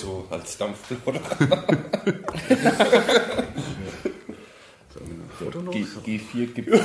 [0.00, 1.20] so als Dampfplodder.
[5.72, 6.80] G, G4 gibt es.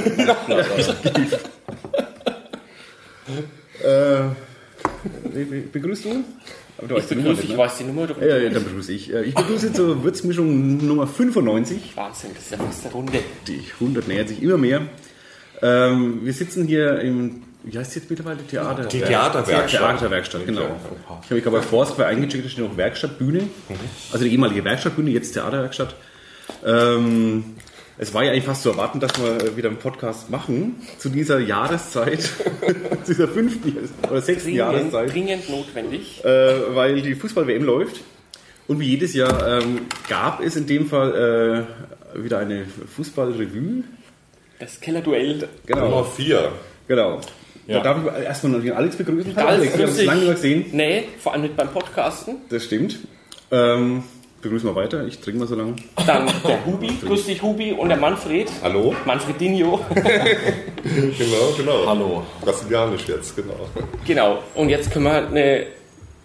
[3.83, 4.23] Äh,
[5.71, 6.23] begrüßt du?
[6.77, 7.57] Aber du Ich begrüße, ich ne?
[7.57, 8.21] weiß die Nummer doch.
[8.21, 9.13] Ja, ja, dann begrüße ich.
[9.13, 11.93] Äh, Ich begrüße zur Würzmischung Nummer 95.
[11.95, 13.19] Wahnsinn, das ist ja fast eine Runde.
[13.47, 14.81] Die 100 nähert sich immer mehr.
[15.61, 18.37] Ähm, wir sitzen hier im, wie heißt es jetzt mittlerweile?
[18.45, 18.85] Theater?
[18.85, 19.81] Die Theaterwerkstatt.
[19.81, 20.75] Theaterwerkstatt, genau.
[21.23, 23.47] Ich habe mich bei Foursquare eingecheckt, da steht noch Werkstattbühne.
[24.11, 25.95] Also die ehemalige Werkstattbühne, jetzt Theaterwerkstatt.
[26.65, 27.55] Ähm,
[27.97, 31.39] es war ja eigentlich fast zu erwarten, dass wir wieder einen Podcast machen zu dieser
[31.39, 32.21] Jahreszeit,
[33.03, 34.57] zu dieser fünften oder sechsten Dringend,
[34.91, 35.13] Jahreszeit.
[35.13, 36.23] dringend notwendig.
[36.25, 38.01] äh, weil die Fußball-WM läuft.
[38.67, 41.65] Und wie jedes Jahr ähm, gab es in dem Fall
[42.15, 43.83] äh, wieder eine Fußball-Revue.
[44.59, 45.47] Das Kellerduell.
[45.65, 45.85] Genau.
[45.89, 46.51] Nummer 4.
[46.87, 47.21] genau.
[47.67, 47.79] Ja.
[47.79, 49.35] Da darf ich erstmal noch den Alex begrüßen.
[49.35, 50.65] Hallo Alex, wir haben uns lange nicht gesehen.
[50.71, 52.35] Nee, vor allem nicht beim Podcasten.
[52.49, 52.99] Das stimmt.
[53.51, 54.03] Ähm,
[54.41, 55.05] begrüßen wir weiter.
[55.07, 55.75] Ich trinke mal so lange.
[56.05, 58.51] Dann der Hubi, grüß dich Hubi und der Manfred.
[58.61, 58.95] Hallo?
[59.05, 59.79] Manfredinho.
[60.85, 61.87] Genau, genau.
[61.87, 62.23] Hallo.
[62.41, 63.55] Brasilianisch jetzt, genau.
[64.05, 64.43] genau.
[64.53, 65.65] Und jetzt können wir eine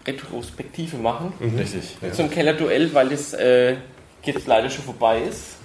[0.05, 1.97] Retrospektive machen Richtig.
[1.99, 2.11] Ja.
[2.11, 3.75] zum Kellerduell, weil das äh,
[4.23, 5.57] jetzt leider schon vorbei ist.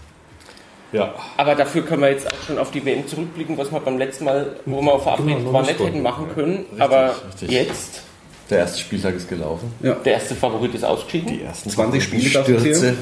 [0.92, 1.14] Ja.
[1.36, 4.24] Aber dafür können wir jetzt auch schon auf die WM zurückblicken, was wir beim letzten
[4.24, 6.64] Mal, wo wir verabredet Genau, noch waren, nicht hätten machen können.
[6.78, 7.50] Aber richtig.
[7.50, 8.02] jetzt,
[8.50, 9.72] Der erste Spieltag ist gelaufen.
[9.80, 11.28] der erste Favorit ist ausgeschieden.
[11.28, 12.94] Die ersten 20 Spiele Stürze.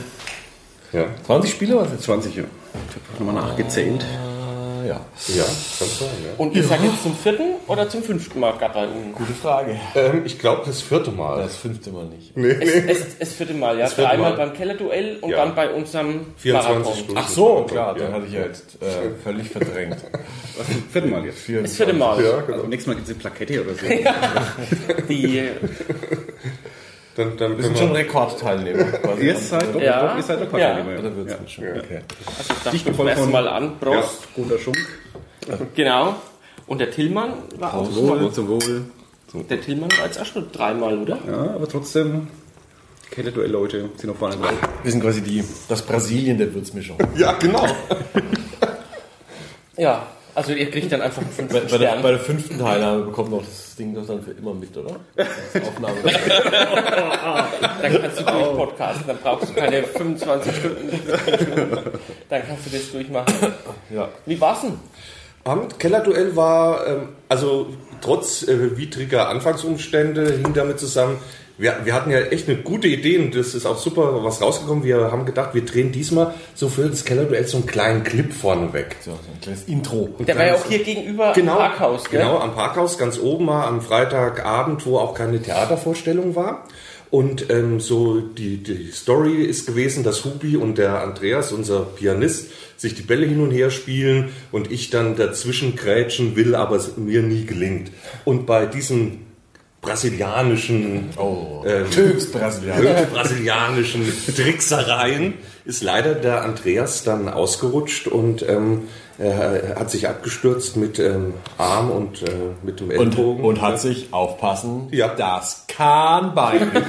[0.93, 2.05] Ja, 20 Spiele war es jetzt?
[2.05, 2.45] 20, ja.
[2.45, 4.03] Ich habe nochmal nachgezählt.
[4.03, 4.34] Äh,
[4.87, 5.01] ja.
[5.29, 6.31] ja kann sein, ja.
[6.39, 8.89] Und ihr seid jetzt zum vierten oder zum fünften Mal Gatter?
[9.15, 9.79] Gute Frage.
[9.95, 11.43] Ähm, ich glaube, das vierte Mal.
[11.43, 12.37] Das fünfte Mal nicht.
[12.37, 12.91] Nee, Es, nee.
[12.91, 13.87] es, es vierte Mal, ja.
[13.87, 14.37] vierte Dreimal Mal.
[14.47, 15.39] beim Kellerduell und Ja.
[15.39, 16.95] dann bei unserem 24 Marathon.
[16.95, 17.15] Stunden.
[17.17, 18.05] Ach so, Marathon, klar, ja.
[18.07, 18.87] den hatte ich ja jetzt äh,
[19.23, 19.97] völlig verdrängt.
[20.93, 21.48] Vierten Mal jetzt.
[21.48, 22.23] Das vierte Mal.
[22.25, 22.57] Ja, genau.
[22.59, 23.87] Also nächstes Mal gibt es eine Plakette oder so.
[25.09, 25.48] Die,
[27.17, 28.84] Dann, dann Wir sind schon Rekordteilnehmer.
[29.03, 29.27] quasi.
[29.27, 30.07] Ihr seid doch, Ja.
[30.09, 30.79] doch, ihr seid doch Ja.
[30.83, 31.48] Oder wird's ja.
[31.48, 31.65] schon?
[31.65, 32.01] Okay.
[32.39, 33.79] also da Dicht fangen wir von- erstmal an.
[33.79, 33.95] Prost.
[34.37, 34.79] Ja, guter Schunk.
[35.75, 36.17] Genau.
[36.67, 38.85] Und der Tillmann war auch Wohl, schon zum Wohl.
[39.35, 39.42] mal.
[39.45, 41.19] Der Tillmann war jetzt auch schon dreimal, oder?
[41.30, 42.29] Ja, aber trotzdem,
[43.11, 44.52] Kellerduell-Leute sind noch vorne drauf.
[44.83, 46.96] Wir sind quasi die, das Brasilien der Würzmischung.
[47.17, 47.67] ja, genau.
[49.77, 50.07] Ja.
[50.34, 53.45] Also ihr kriegt dann einfach einen Bei, bei, der, bei der fünften Teilnahme bekommt noch
[53.45, 54.96] das Ding doch dann für immer mit, oder?
[55.14, 55.95] Das Aufnahme.
[57.83, 59.06] Dann kannst du durchpodcasten.
[59.06, 61.00] Dann brauchst du keine 25 Stunden.
[62.28, 63.34] Dann kannst du das durchmachen.
[63.90, 64.08] ja.
[64.27, 64.78] Wie war's denn?
[65.45, 67.68] Am Kellerduell war, ähm, also
[68.01, 71.18] trotz äh, widriger Anfangsumstände, hing damit zusammen,
[71.57, 74.83] wir, wir hatten ja echt eine gute Idee und das ist auch super was rausgekommen.
[74.83, 78.97] Wir haben gedacht, wir drehen diesmal so für das Kellerduell so einen kleinen Clip vorneweg.
[79.01, 80.09] So, so ein kleines Intro.
[80.19, 82.20] Der war ja auch hier gegenüber im Parkhaus, gell?
[82.20, 86.64] Genau, am Parkhaus ganz oben mal am Freitagabend, wo auch keine Theatervorstellung war.
[87.11, 92.51] Und ähm, so die, die Story ist gewesen, dass Hubi und der Andreas, unser Pianist,
[92.77, 96.97] sich die Bälle hin und her spielen und ich dann dazwischen grätschen will, aber es
[96.97, 97.93] mir nie gelingt.
[98.25, 99.20] Und bei diesem
[99.84, 102.89] brasilianischen, Oh, ähm, höchst brasilianisch.
[102.90, 105.34] höchst brasilianischen Tricksereien
[105.64, 108.83] ist leider der Andreas dann ausgerutscht und ähm,
[109.17, 112.30] er hat sich abgestürzt mit ähm, Arm und äh,
[112.64, 113.45] mit dem Und, Ellbogen.
[113.45, 115.14] und hat sich, aufpassen, Ja.
[115.14, 116.70] das Kahnbein.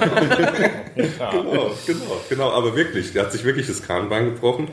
[0.95, 4.69] Genau, genau, genau, aber wirklich, der hat sich wirklich das Kahnbein gebrochen.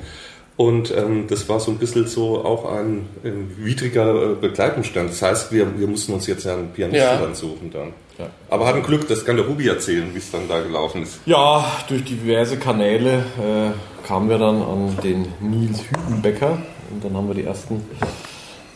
[0.63, 5.11] Und ähm, das war so ein bisschen so auch ein ähm, widriger äh, Begleitumstand.
[5.11, 7.17] Das heißt, wir, wir mussten uns jetzt ja einen Pianisten Ja.
[7.19, 7.89] dann suchen dann.
[8.17, 8.27] Ja.
[8.49, 11.19] Aber hatten Glück, das kann der Ruby erzählen, wie es dann da gelaufen ist.
[11.27, 16.59] Ja, durch diverse Kanäle äh, kamen wir dann an den Nils Hübenbecker
[16.93, 17.83] und dann haben wir die ersten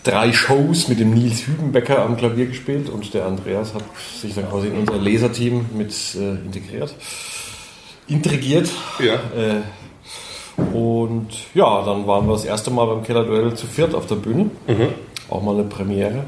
[0.02, 3.84] drei Shows mit dem Nils Hübenbecker am Klavier gespielt und der Andreas hat
[4.20, 6.92] sich dann quasi in unser Leserteam mit äh, integriert,
[8.08, 8.70] intrigiert.
[8.98, 9.14] Ja.
[9.14, 9.60] Äh,
[10.56, 14.50] und ja, dann waren wir das erste Mal beim Kellerduell zu viert auf der Bühne.
[15.28, 16.24] Auch mal eine Premiere.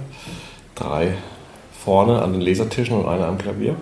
[0.75, 1.15] Drei
[1.85, 3.77] vorne an den Lesertischen und einer am Klavier.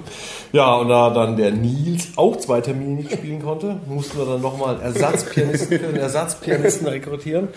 [0.53, 4.41] Ja, und da dann der Nils auch zwei Termine nicht spielen konnte, mussten wir dann
[4.41, 7.49] nochmal Ersatzpianisten für den Ersatzpianisten rekrutieren.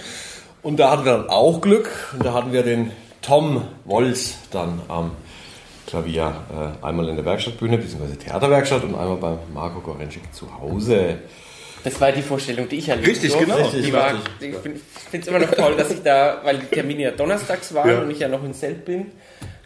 [0.63, 1.89] Und da hatten wir dann auch Glück.
[2.13, 5.11] Und da hatten wir den Tom Wolz dann am
[5.85, 6.33] Klavier.
[6.51, 11.19] Äh, einmal in der Werkstattbühne, beziehungsweise Theaterwerkstatt und einmal bei Marco Gorenschik zu Hause.
[11.83, 13.45] Das war die Vorstellung, die ich erlebt Richtig, durfte.
[13.45, 13.57] genau.
[13.63, 14.53] Richtig, die war, richtig.
[14.53, 14.79] ich finde
[15.21, 17.99] es immer noch toll, dass ich da, weil die Termine ja donnerstags waren Ja.
[18.01, 19.11] und ich ja noch in Zelt bin,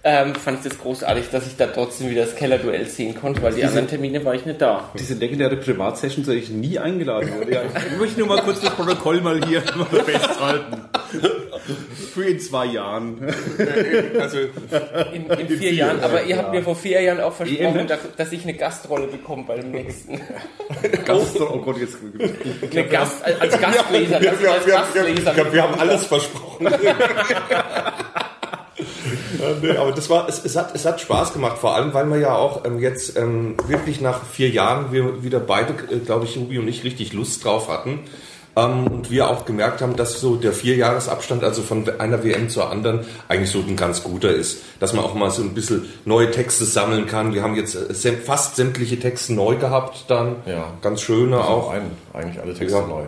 [0.06, 3.54] ähm, fand ich das großartig, dass ich da trotzdem wieder das Kellerduell sehen konnte, weil
[3.54, 4.90] die anderen Termine war ich nicht da.
[5.00, 7.54] Diese legendäre Privatsession, zu der ich nie eingeladen wurde.
[7.54, 10.82] Ja, ich möchte nur mal kurz das Protokoll mal hier mal festhalten.
[12.14, 13.34] Für in zwei Jahren.
[14.20, 14.40] Also
[15.14, 16.02] in, in, vier, vier Jahren.
[16.02, 19.46] Aber ihr habt mir vor vier Jahren auch versprochen, dass, dass ich eine Gastrolle bekomme
[19.48, 20.20] bei dem nächsten.
[21.06, 21.96] Gastrolle, oh Gott, jetzt.
[22.72, 24.22] Eine Gast, als Gastleser.
[24.22, 25.36] Wir, wir, als Gastleser.
[25.36, 26.68] Wir, wir haben alles versprochen.
[29.62, 32.18] nee, aber das war, es, es, hat, es hat Spaß gemacht, vor allem, weil wir
[32.18, 36.38] ja auch ähm, jetzt ähm, wirklich nach vier Jahren wir wieder beide, äh, glaube ich,
[36.38, 38.00] Ruby und ich richtig Lust drauf hatten,
[38.56, 42.69] ähm, und wir auch gemerkt haben, dass so der Vierjahresabstand, also von einer WM zur
[42.69, 44.62] anderen, eigentlich so ein ganz guter ist.
[44.80, 47.33] Dass man auch mal so ein bisschen neue Texte sammeln kann.
[47.33, 50.38] Wir haben jetzt äh, fast sämtliche Texte neu gehabt dann.
[50.45, 50.74] Ja.
[50.81, 51.71] Ganz schöne also auch.
[51.71, 53.04] Ein, eigentlich alle Texte ja, neu.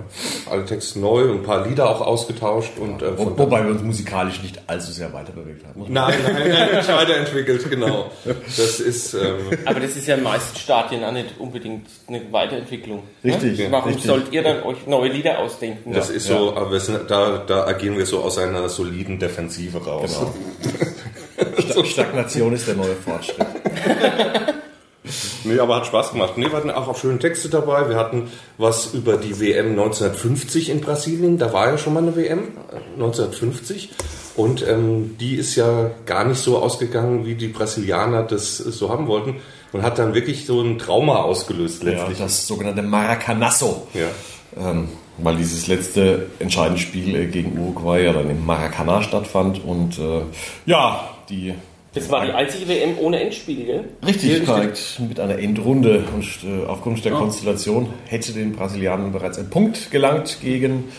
[0.49, 2.71] Alle Texte neu und ein paar Lieder auch ausgetauscht.
[2.75, 2.83] Ja.
[2.83, 5.85] Und, äh, Wo, wobei wir uns musikalisch nicht allzu sehr weiterbewegt haben.
[5.87, 8.11] Nein, nein, nein, nicht weiterentwickelt, genau.
[8.25, 13.03] Das ist, ähm Aber das ist ja in meisten Stadien auch nicht unbedingt eine Weiterentwicklung.
[13.23, 13.59] Richtig.
[13.59, 13.67] Ne?
[13.71, 14.05] Warum richtig.
[14.07, 15.93] sollt ihr dann euch neue Lieder ausdenken.
[15.93, 16.61] Das ist so, ja.
[16.61, 20.19] aber sind, da, da agieren wir so aus einer soliden Defensive raus.
[20.19, 21.83] Genau.
[21.85, 23.45] Stagnation ist der neue Fortschritt.
[25.45, 26.33] Nee, aber hat Spaß gemacht.
[26.37, 27.87] Nee, wir hatten auch schöne Texte dabei.
[27.89, 31.37] Wir hatten was über die WM 1950 in Brasilien.
[31.37, 32.49] Da war ja schon mal eine WM,
[32.95, 33.91] 1950.
[34.35, 39.07] Und ähm, die ist ja gar nicht so ausgegangen, wie die Brasilianer das so haben
[39.07, 39.37] wollten.
[39.71, 42.19] Und hat dann wirklich so ein Trauma ausgelöst letztlich.
[42.19, 43.87] Ja, das sogenannte Maracanazo.
[43.93, 44.07] Ja.
[44.57, 49.97] Ähm, weil dieses letzte entscheidende Spiel äh, gegen Uruguay ja dann im Maracanã stattfand und
[49.97, 50.21] äh,
[50.65, 51.53] ja, die
[51.95, 53.83] das war die einzige WM ohne Endspiel, gell?
[54.05, 54.99] Richtig, korrekt.
[55.07, 56.03] Mit einer Endrunde.
[56.13, 57.19] Und äh, aufgrund der oh.
[57.19, 60.89] Konstellation hätte den Brasilianern bereits ein Punkt gelangt gegen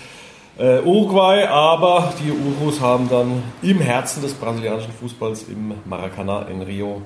[0.58, 1.44] äh, Uruguay.
[1.44, 7.02] Aber die Urus haben dann im Herzen des brasilianischen Fußballs im Maracanã in Rio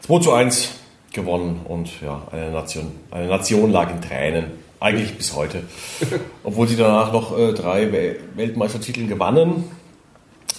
[0.00, 0.74] 2 zu 1
[1.12, 1.62] gewonnen.
[1.64, 4.44] Und ja, eine Nation, eine Nation lag in Tränen.
[4.78, 5.64] Eigentlich bis heute.
[6.44, 9.64] Obwohl sie danach noch äh, drei Weltmeistertitel gewannen.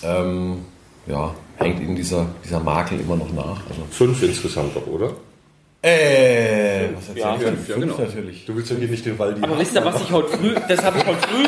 [0.04, 0.66] Ähm,
[1.08, 3.62] ja, hängt ihnen dieser, dieser Makel immer noch nach.
[3.70, 5.14] Also Fünf insgesamt doch, oder?
[5.82, 7.98] Äh, was erzähl ja, ich fünf, ja, genau.
[7.98, 8.46] natürlich.
[8.46, 9.42] Du willst ja hier nicht den Waldi.
[9.44, 11.46] Aber wisst ihr, was ich heute früh, das habe ich heute früh,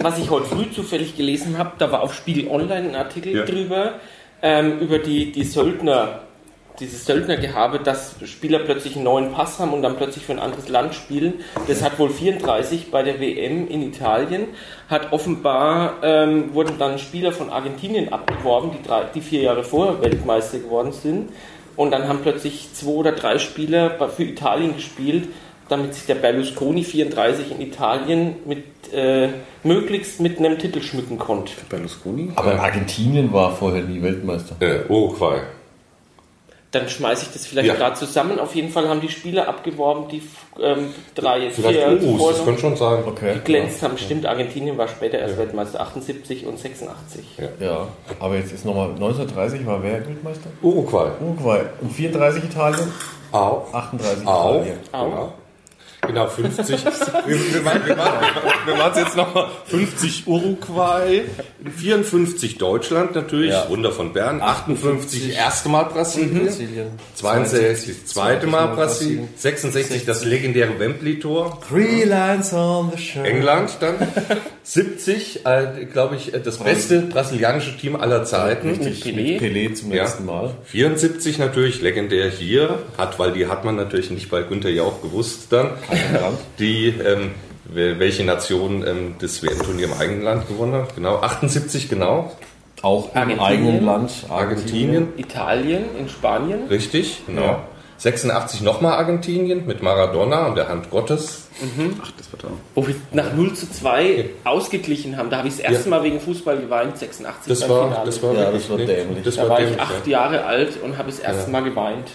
[0.00, 3.44] was ich heute früh zufällig gelesen habe, da war auf Spiegel Online ein Artikel ja.
[3.44, 3.94] drüber,
[4.42, 6.20] ähm, über die, die Söldner
[6.80, 10.68] dieses Söldnergehabe, dass Spieler plötzlich einen neuen Pass haben und dann plötzlich für ein anderes
[10.68, 11.34] Land spielen.
[11.68, 14.46] Das hat wohl 34 bei der WM in Italien,
[14.88, 20.00] hat offenbar, ähm, wurden dann Spieler von Argentinien abgeworben, die, drei, die vier Jahre vorher
[20.00, 21.30] Weltmeister geworden sind.
[21.76, 25.28] Und dann haben plötzlich zwei oder drei Spieler für Italien gespielt,
[25.68, 29.28] damit sich der Berlusconi 34 in Italien mit äh,
[29.62, 31.52] möglichst mit einem Titel schmücken konnte.
[31.70, 32.32] Berlusconi?
[32.36, 34.56] Aber Argentinien war vorher nie Weltmeister.
[34.60, 35.40] Äh, Uruguay
[36.72, 37.74] dann schmeiße ich das vielleicht ja.
[37.74, 38.38] gerade zusammen.
[38.38, 40.22] Auf jeden Fall haben die Spieler abgeworben, die
[40.60, 43.04] ähm, drei, vielleicht vier Urus, das kann schon sein.
[43.06, 43.40] Okay.
[43.44, 43.88] glänzt ja.
[43.88, 43.98] haben.
[43.98, 45.40] Stimmt, Argentinien war später erst ja.
[45.40, 47.24] Weltmeister, 78 und 86.
[47.38, 47.88] Ja, ja.
[48.18, 50.48] aber jetzt ist nochmal 1930 war wer Weltmeister?
[50.62, 51.10] Uruguay.
[51.20, 51.60] Uruguay.
[51.82, 52.90] Und 34 Italien?
[53.32, 53.72] Auch.
[53.72, 54.54] 38 Auch.
[54.54, 54.78] Italien.
[54.92, 55.32] Auch.
[56.06, 56.22] Genau.
[56.22, 56.84] Genau, 50.
[57.26, 58.24] wir, wir, waren, wir, waren,
[58.66, 61.22] wir waren jetzt noch 50 Uruguay,
[61.76, 63.68] 54 Deutschland natürlich, ja.
[63.68, 66.86] Wunder von Bern, 58 erste Mal Brasilien, Brasilien.
[67.14, 73.22] 62 zweite Mal Brasilien, 66 das legendäre Wembley-Tor, Three lines on the show.
[73.22, 73.94] England dann,
[74.64, 78.70] 70, äh, glaube ich, das beste brasilianische Team aller Zeiten.
[78.70, 79.38] Richtig, Pelé.
[79.38, 80.02] Pelé zum ja.
[80.02, 80.50] letzten Mal.
[80.64, 85.46] 74 natürlich legendär hier, hat, weil die hat man natürlich nicht bei Günther Jauch gewusst
[85.50, 85.70] dann
[86.58, 87.32] die, ähm,
[87.64, 90.94] welche Nation ähm, das WM-Turnier im eigenen Land gewonnen hat.
[90.94, 92.32] Genau, 78 genau.
[92.82, 94.10] Auch im eigenen Land.
[94.28, 95.08] Argentinien.
[95.16, 96.66] Italien, in Spanien.
[96.68, 97.42] Richtig, genau.
[97.42, 97.62] Ja.
[97.98, 101.46] 86 nochmal Argentinien mit Maradona und der Hand Gottes.
[101.60, 102.00] Mhm.
[102.02, 102.50] Ach, das war toll.
[102.74, 105.30] Wo wir nach 0 zu 2 ausgeglichen haben.
[105.30, 105.90] Da habe ich das erste ja.
[105.90, 108.06] Mal wegen Fußball geweint, 86 das war, Finale.
[108.06, 109.22] Das war, ja, das war dämlich.
[109.22, 110.12] Das da war, war dämlich, ich acht ja.
[110.12, 112.08] Jahre alt und habe das erste Mal geweint.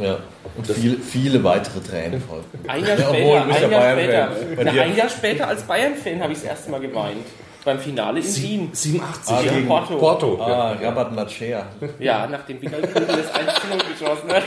[0.00, 0.18] Ja.
[0.56, 2.68] Und viele, viele weitere Tränen folgten.
[2.68, 4.30] Ein Jahr später, ja, ein, Jahr später.
[4.64, 7.26] Na, ein Jahr später als Bayern-Fan habe ich das erste Mal geweint.
[7.64, 8.68] Beim Finale in Sie, Wien.
[8.72, 9.96] 87 ah, gegen Porto.
[9.96, 10.40] Porto.
[10.40, 10.88] Ah, ja.
[10.88, 11.66] Rabat Machea.
[11.98, 13.52] Ja, nachdem Vidal Ködel das 1
[13.98, 14.42] geschossen hat.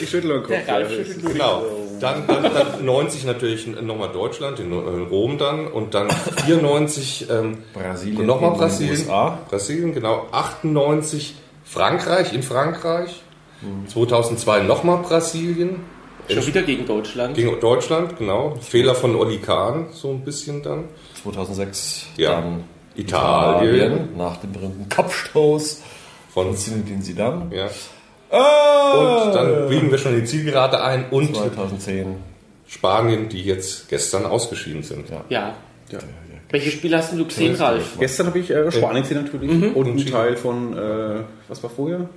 [0.00, 0.48] Ich schüttle den Kopf.
[0.48, 1.62] Der Ralf schüttelt Genau.
[2.00, 5.66] Dann, dann, dann 90 natürlich nochmal Deutschland, in Rom dann.
[5.66, 8.20] Und dann 94 ähm, Brasilien.
[8.20, 8.92] Und nochmal Brasilien.
[8.92, 9.38] USA.
[9.50, 10.26] Brasilien, genau.
[10.32, 13.22] 98 Frankreich, in Frankreich.
[13.88, 15.80] 2002 nochmal Brasilien.
[16.28, 17.34] Schon wieder gegen Deutschland.
[17.34, 18.56] Gegen Deutschland, genau.
[18.60, 20.84] Fehler von Oli Kahn, so ein bisschen dann.
[21.22, 22.40] 2006 ja.
[22.40, 22.64] dann
[22.96, 23.74] Italien.
[23.74, 24.08] Italien.
[24.16, 25.82] Nach dem berühmten Kopfstoß
[26.32, 27.46] von Zinedine Zidane.
[27.54, 27.68] Ja.
[28.30, 29.24] Ah!
[29.26, 32.16] Und dann biegen wir schon die Zielgerade ein und 2010
[32.66, 35.10] Spanien, die jetzt gestern ausgeschieden sind.
[35.10, 35.24] Ja.
[35.28, 35.54] ja.
[35.92, 35.98] Ja.
[36.50, 37.96] Welche Spiele hast du gesehen, Ralf?
[37.98, 42.08] Gestern habe ich äh, Spanien gesehen natürlich und einen Teil von, äh, was war vorher?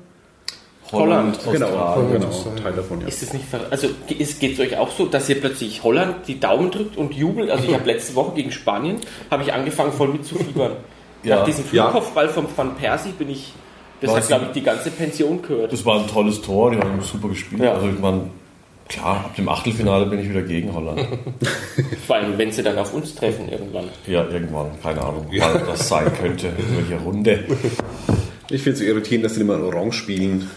[0.92, 1.40] Holland.
[1.52, 2.12] Genau, Australien.
[2.22, 3.08] genau, Teil davon, ja.
[3.08, 6.72] Ist es nicht also geht es euch auch so, dass ihr plötzlich Holland die Daumen
[6.72, 7.50] drückt und jubelt?
[7.50, 8.98] Also ich habe letzte Woche gegen Spanien
[9.30, 10.74] habe ich angefangen voll mitzufiebern.
[11.24, 11.38] Ja.
[11.38, 11.90] Nach diesem Ja.
[11.90, 13.52] Flugkopfball von Van Persie bin ich
[14.02, 15.74] das War hat glaube ich die ganze Pension gehört.
[15.74, 17.64] Das war ein tolles Tor, die haben super gespielt.
[17.64, 17.74] Ja.
[17.74, 18.30] Also ich meine,
[18.88, 21.02] klar, ab dem Achtelfinale bin ich wieder gegen Holland.
[22.08, 23.86] Vor allem wenn sie dann auf uns treffen irgendwann.
[24.06, 27.44] Ja, irgendwann, keine Ahnung, wann das sein könnte, in welcher Runde.
[28.50, 30.50] Ich finde es so irritierend, dass sie immer in Orange spielen.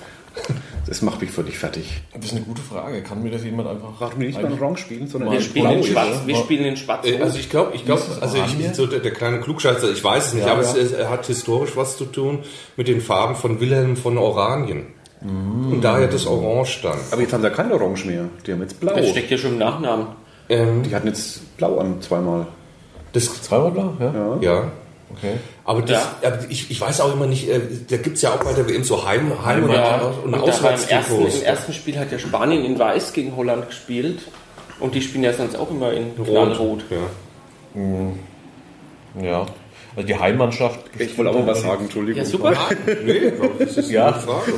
[0.87, 2.02] Das macht mich völlig fertig.
[2.14, 3.02] Das ist eine gute Frage.
[3.02, 5.80] Kann mir das jemand einfach die nicht mal in Orange spielen, sondern Wir spielen in
[5.80, 5.87] Blau?
[5.92, 6.26] Schwarz, ja.
[6.26, 7.06] wir spielen in Schwarz.
[7.06, 10.28] Äh, Also ich glaube, ich glaube, also ich, so der, der kleine Klugscheißer, ich weiß
[10.28, 10.70] es nicht, Ja, aber ja.
[10.70, 12.40] Es, es hat historisch was zu tun
[12.76, 14.87] mit den Farben von Wilhelm von Oranien.
[15.23, 16.99] Und daher das Orange dann.
[17.11, 18.25] Aber jetzt haben sie kein Orange mehr.
[18.47, 18.94] Die haben jetzt Blau.
[18.97, 20.06] das steckt ja schon im Nachnamen.
[20.49, 22.47] Ähm, Die hatten jetzt Blau an zweimal.
[23.12, 23.92] das, Zweimal blau?
[24.00, 24.38] Ja.
[24.40, 24.73] ja.
[25.17, 25.35] Okay.
[25.64, 25.90] Aber, das,
[26.23, 26.29] Ja.
[26.29, 28.69] aber ich, ich weiß auch immer nicht, äh, da gibt es ja auch bei der
[28.69, 32.19] WM so Heim, Heim und, Ja, und, und im ersten, im ersten Spiel hat ja
[32.19, 34.21] Spanien in Weiß gegen Holland gespielt.
[34.79, 36.85] Und die spielen ja sonst auch immer in knallrot.
[36.90, 36.97] Ja.
[39.23, 39.47] Ja.
[39.97, 40.81] Also die Heimmannschaft.
[40.99, 42.23] Ich wollte auch mal was sagen, Entschuldigung.
[42.23, 42.52] Ja, super.
[43.05, 44.07] Nee, das ist Ja.
[44.12, 44.52] eine Frage.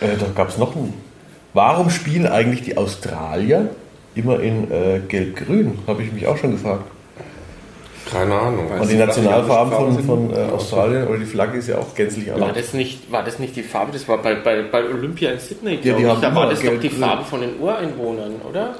[0.00, 0.94] Äh, da gab es noch einen.
[1.52, 3.70] Warum spielen eigentlich die Australier
[4.14, 5.80] immer in äh, Gelb-Grün?
[5.86, 6.84] Habe ich mich auch schon gefragt.
[8.10, 8.70] Keine Ahnung.
[8.70, 12.36] Und die Nationalfarben von, von äh, Australien oder die Flagge ist ja auch gänzlich War
[12.36, 12.56] anders.
[12.56, 13.92] das, nicht, war das nicht die Farbe?
[13.92, 16.08] Das war bei, bei, bei Olympia in Sydney, die glaube ich.
[16.08, 16.88] haben Da war das doch die.
[16.88, 18.74] Farbe von den Ureinwohnern, oder?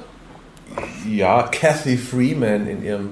[1.09, 3.11] Ja, Kathy Freeman in ihrem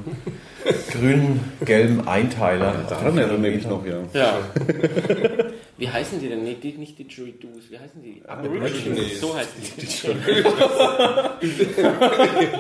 [0.93, 2.75] grünen, gelben Einteiler.
[2.89, 3.99] Daran erinnere ich mich noch, ja.
[4.13, 4.35] Ja.
[5.79, 6.43] Wie heißen die denn?
[6.43, 7.71] Nee, die, nicht die Didgeridoos.
[7.71, 8.21] Wie heißen die?
[8.27, 9.21] Aborigines.
[9.21, 9.87] So heißen die.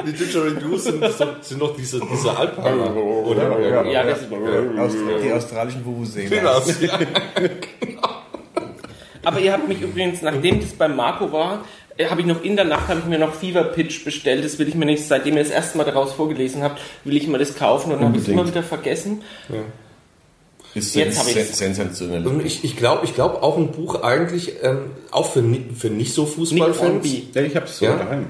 [0.06, 1.04] Die Didgeridoos sind,
[1.42, 3.84] sind noch diese, diese Alpheimer, oder?
[3.90, 4.28] Ja, das ist
[5.25, 6.78] Die australischen Vuvuzelas.
[7.80, 8.08] Genau.
[9.25, 11.64] Aber ihr habt mich übrigens, nachdem das beim Marco war,
[11.96, 14.44] äh, habe ich noch in der Nacht habe ich mir noch Fever Pitch bestellt.
[14.44, 17.26] Das will ich mir nicht, seitdem ihr das erste Mal daraus vorgelesen habt, will ich
[17.26, 19.22] mir das kaufen und habe es immer wieder vergessen.
[20.78, 22.26] Ist Jetzt sen sensationell.
[22.26, 25.42] Und ich, ich glaube ich glaub auch ein Buch eigentlich, ähm, auch für,
[25.76, 27.06] für nicht so Fußballfans.
[27.35, 27.97] Ja, ich habe es so Ja.
[27.97, 28.26] daheim.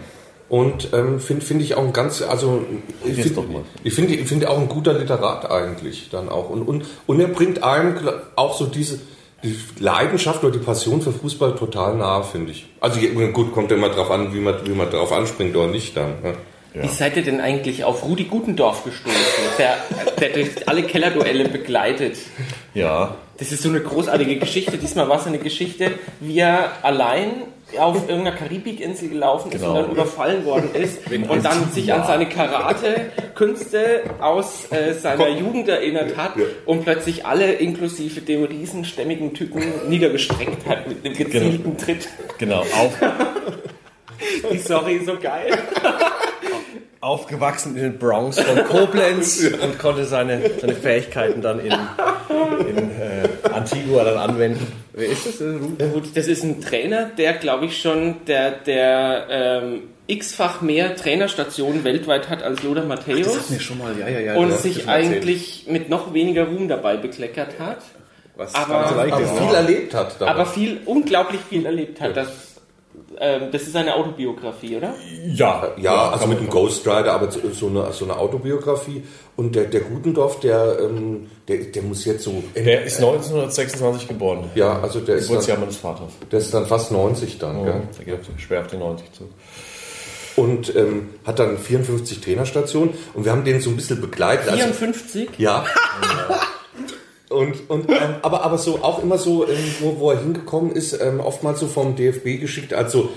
[0.49, 2.65] Und ähm, finde find ich auch ein ganz, also
[3.05, 3.45] ich finde
[3.85, 6.49] ich finde ich finde auch ein guter Literat eigentlich dann auch.
[6.49, 7.95] Und, und, und er bringt einem
[8.35, 8.99] auch so diese
[9.45, 12.67] die Leidenschaft oder die Passion für Fußball total nahe, finde ich.
[12.81, 12.99] Also
[13.33, 16.15] gut, kommt ja immer drauf an, wie man, wie man drauf anspringt oder nicht dann.
[16.23, 16.35] Ne?
[16.75, 19.17] Wie seid ihr denn eigentlich auf Rudi Gutendorf gestoßen,
[19.59, 19.77] der,
[20.21, 22.17] der durch alle Kellerduelle begleitet?
[22.75, 24.77] Ja, Das ist so eine großartige Geschichte.
[24.79, 27.31] Diesmal war es eine Geschichte, wie er allein
[27.79, 29.71] auf irgendeiner Karibikinsel gelaufen ist Genau.
[29.75, 35.69] und dann überfallen worden ist und dann sich an seine Karate-Künste aus äh, seiner Jugend
[35.69, 36.33] erinnert hat
[36.65, 42.09] und plötzlich alle inklusive dem riesenstämmigen Typen niedergestreckt hat mit einem gezielten Tritt.
[42.39, 42.61] genau.
[42.61, 42.93] Auf,
[44.53, 45.57] Die Story so geil.
[47.01, 51.73] Aufgewachsen in den Bronx von Koblenz und konnte seine, seine Fähigkeiten dann in,
[52.67, 54.67] in äh, Antigua dann anwenden.
[54.93, 55.41] Wer ist das?
[55.41, 55.57] Äh,
[56.15, 62.29] das ist ein Trainer, der glaube ich schon der, der ähm, x-fach mehr Trainerstationen weltweit
[62.29, 63.51] hat als Lothar Matthäus.
[63.51, 64.35] Mir schon mal, ja, ja, ja.
[64.37, 65.15] und sich das schon erzählt.
[65.17, 67.79] eigentlich mit noch weniger Ruhm dabei bekleckert hat,
[68.35, 70.31] Was aber- Aber viel erlebt hat dabei.
[70.33, 72.17] aber viel, unglaublich viel erlebt hat.
[72.17, 72.48] Das,
[73.19, 74.95] ähm, das ist eine Autobiografie, oder?
[75.27, 79.03] Ja, Ja, also mit man- dem Ghost Rider, aber so eine, so eine Autobiografie.
[79.37, 82.43] Und der, der Gutendorf, der, ähm, der, der muss jetzt so.
[82.57, 84.51] Der ist 1926 geboren.
[84.55, 86.11] ja, also der ist, Geburtsjahr meines Vaters.
[86.31, 87.65] der ist dann fast 90 dann.
[87.65, 87.83] Gell?
[87.99, 89.25] Der geht schwer auf die 90 zu.
[90.41, 92.91] Und ähm, hat dann 54 Trainerstationen.
[93.15, 94.49] Und wir haben den so ein bisschen begleitet.
[94.49, 95.31] Also, 54?
[95.39, 95.65] ja.
[97.31, 100.99] Und, und ähm, aber, aber so auch immer so, ähm, wo, wo er hingekommen ist,
[101.01, 103.11] ähm, oftmals so vom DFB geschickt, also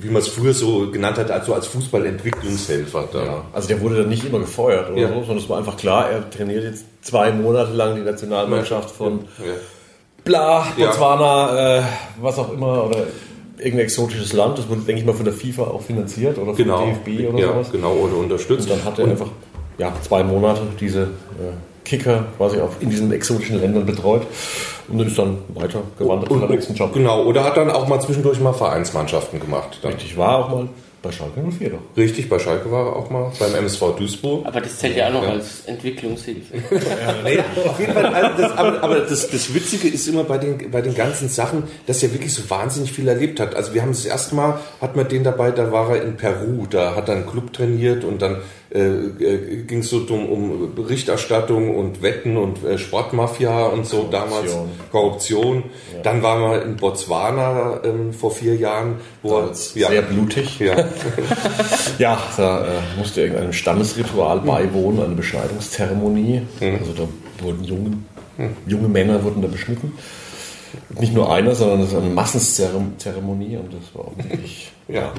[0.00, 3.08] wie man es früher so genannt hat, also als Fußballentwicklungshelfer.
[3.12, 3.24] Da.
[3.24, 5.08] Ja, also der wurde dann nicht immer gefeuert oder Ja.
[5.08, 9.20] so, sondern es war einfach klar, er trainiert jetzt zwei Monate lang die Nationalmannschaft von
[9.38, 9.44] Ja.
[10.24, 10.66] bla.
[10.78, 11.82] Botswana, äh,
[12.20, 13.04] was auch immer, oder
[13.58, 14.58] irgendein exotisches Land.
[14.58, 16.86] Das wurde, denke ich mal, von der FIFA auch finanziert oder vom Genau.
[16.86, 17.72] DFB oder ja, sowas.
[17.72, 18.70] genau, oder unterstützt.
[18.70, 19.28] Und dann hat er einfach
[19.78, 21.06] ja, zwei Monate diese äh,
[21.88, 24.26] Kicker quasi auch in diesen exotischen Ländern betreut
[24.88, 26.92] und ist dann weiter gewandert zu seinem nächsten Job.
[26.92, 29.78] Genau, oder hat dann auch mal zwischendurch mal Vereinsmannschaften gemacht.
[29.82, 29.92] Dann.
[29.92, 30.68] Richtig, war auch mal
[31.00, 31.78] bei Schalke 04 doch.
[31.96, 34.44] Richtig, bei Schalke war er auch mal, beim MSV Duisburg.
[34.46, 36.54] Aber das zählt ja auch noch als Entwicklungshilfe.
[37.24, 40.70] Nee, auf jeden Fall, also das, aber, aber das, das Witzige ist immer bei den,
[40.70, 43.54] bei den ganzen Sachen, dass er wirklich so wahnsinnig viel erlebt hat.
[43.54, 46.66] Also wir haben das erste Mal, hat man den dabei, da war er in Peru,
[46.68, 48.38] da hat er einen Club trainiert und dann
[48.70, 54.04] äh, äh, ging es so um, um Berichterstattung und Wetten und äh, Sportmafia und so
[54.04, 54.10] Korruption.
[54.10, 54.56] damals
[54.92, 55.62] Korruption.
[56.02, 60.58] Dann waren wir in Botswana ähm, vor vier Jahren, wo er, ja, Sehr blutig.
[60.58, 60.76] ja,
[61.98, 66.42] Ja, da äh, musste irgendeinem Stammesritual beiwohnen, eine Beschneidungszeremonie.
[66.60, 67.08] Also da
[67.42, 67.96] wurden junge,
[68.66, 69.94] junge Männer wurden da beschnitten.
[71.00, 75.12] Nicht nur einer, sondern das ist eine Massenzeremonie und das war auch wirklich ja,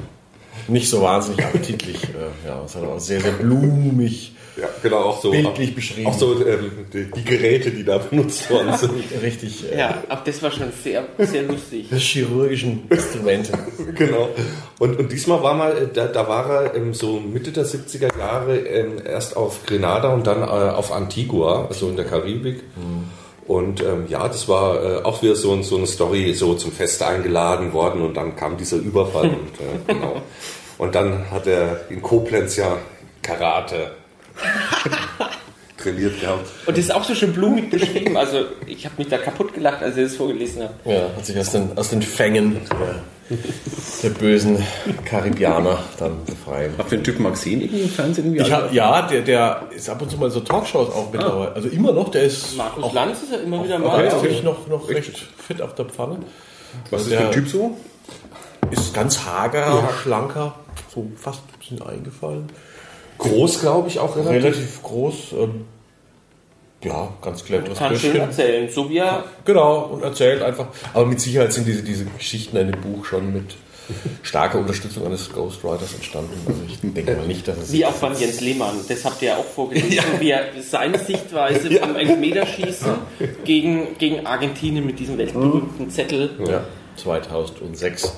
[0.68, 2.04] nicht so wahnsinnig appetitlich.
[2.04, 6.08] Äh, ja, es hat auch sehr, sehr blumig, ja, genau auch so bildlich beschrieben.
[6.08, 8.92] auch so ähm, die, die Geräte, die da benutzt worden sind.
[9.22, 11.88] richtig äh, Ja, aber das war schon sehr, sehr lustig.
[11.96, 13.52] chirurgischen Instrumente.
[13.94, 14.28] genau.
[14.78, 18.16] Und, und diesmal war mal, äh, da, da war er ähm, so Mitte der 70er
[18.18, 22.62] Jahre ähm, erst auf Grenada und dann äh, auf Antigua, also in der Karibik.
[23.50, 27.02] Und ähm, ja, das war äh, auch wieder so, so eine Story, so zum Fest
[27.02, 29.24] eingeladen worden und dann kam dieser Überfall.
[29.30, 30.22] und, äh, genau.
[30.78, 32.78] und dann hat er in Koblenz ja
[33.22, 33.90] Karate
[35.76, 36.48] trainiert gehabt.
[36.64, 38.16] Und das ist auch so schön blumig beschrieben.
[38.16, 40.74] Also ich habe mich da kaputt gelacht, als ich das vorgelesen habe.
[40.84, 43.02] Ja, hat sich aus den, aus den Fängen der,
[44.02, 44.64] der bösen
[45.04, 46.74] Karibianer dann befreien.
[46.78, 48.24] Habt ihr den Typen mal gesehen irgendwie im Fernsehen?
[48.26, 48.42] Irgendwie?
[48.42, 51.52] Ich hab, ja, der, der ist ab und zu mal so Talkshows auch mittlerweile.
[51.52, 54.02] Also immer noch, der ist Markus auch, Lanz ist ja immer wieder mal.
[54.10, 56.18] wirklich noch, noch recht fit auf der Pfanne.
[56.90, 57.76] Was ist das für ein der- Typ so?
[58.70, 60.54] Ist ganz hager, schlanker,
[60.94, 62.48] so fast ein bisschen eingefallen.
[63.18, 64.44] Groß, glaube ich, auch relativ.
[64.44, 65.14] Relativ groß.
[65.32, 65.64] Ähm,
[66.84, 68.20] ja, ganz cleveres Kann schön Bürschchen.
[68.30, 68.68] erzählen.
[68.70, 70.66] So wie er Genau, und erzählt einfach.
[70.94, 73.54] Aber mit Sicherheit sind diese, diese Geschichten in dem Buch schon mit
[74.22, 76.30] starker Unterstützung eines Ghostwriters entstanden.
[76.46, 79.28] Also ich denke mal nicht, dass es Wie auch beim Jens Lehmann, das habt ihr
[79.28, 82.94] ja auch vorgelesen, wie er seine Sichtweise vom Elfmeterschießen
[83.44, 86.30] gegen, gegen Argentinien mit diesem weltberühmten Zettel.
[86.46, 86.62] ja,
[86.96, 88.12] 2006.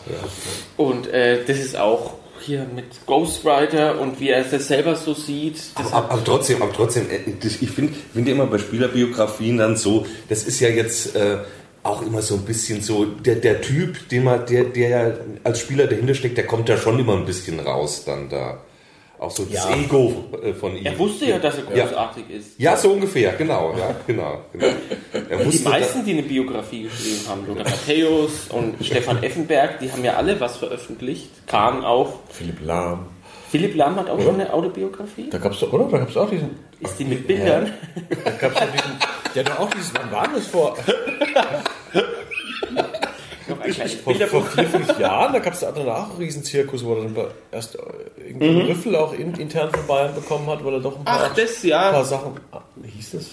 [0.76, 5.56] Und äh, das ist auch hier mit Ghostwriter und wie er das selber so sieht.
[5.76, 10.06] Das Aber, aber trotzdem, aber trotzdem, äh, ich finde find immer bei Spielerbiografien dann so,
[10.28, 11.38] das ist ja jetzt äh,
[11.82, 15.86] auch immer so ein bisschen so, der, der Typ, den man, der, der als Spieler
[15.86, 18.62] dahinter steckt, der kommt da schon immer ein bisschen raus dann da.
[19.22, 19.70] Auch so das Ja.
[19.76, 20.84] Ego äh, von ihm.
[20.84, 21.86] er wusste ja, dass er Ja.
[21.86, 22.58] großartig ist.
[22.58, 24.40] Ja, so ungefähr, genau, ja, genau.
[24.52, 24.66] genau.
[25.30, 30.04] Er Die meisten, die eine Biografie geschrieben haben, Lothar Matthäus und Stefan Effenberg, die haben
[30.04, 31.30] ja alle was veröffentlicht.
[31.46, 32.14] Kahn auch.
[32.30, 33.06] Philipp Lahm.
[33.50, 35.28] Philipp Lahm hat auch schon eine Autobiografie.
[35.30, 35.84] Da gab es doch, oder?
[35.84, 36.50] Da gab es auch diesen.
[36.80, 37.72] Ist die mit Bildern?
[38.24, 38.92] Da gab es doch diesen.
[39.36, 39.92] Der hat doch auch dieses.
[39.94, 40.76] Wann war das vor?
[43.62, 47.04] Ein kleines Vor, vor vier, fünf Jahren, da gab es danach einen Riesenzirkus, wo er
[47.04, 47.16] dann
[47.50, 47.78] erst äh,
[48.26, 51.34] irgendeinen Rüffel auch in, intern von Bayern bekommen hat, weil er doch ein paar, Ach,
[51.34, 51.90] das ein ja.
[51.90, 52.32] paar Sachen.
[52.50, 53.26] Ah, Wie hieß das?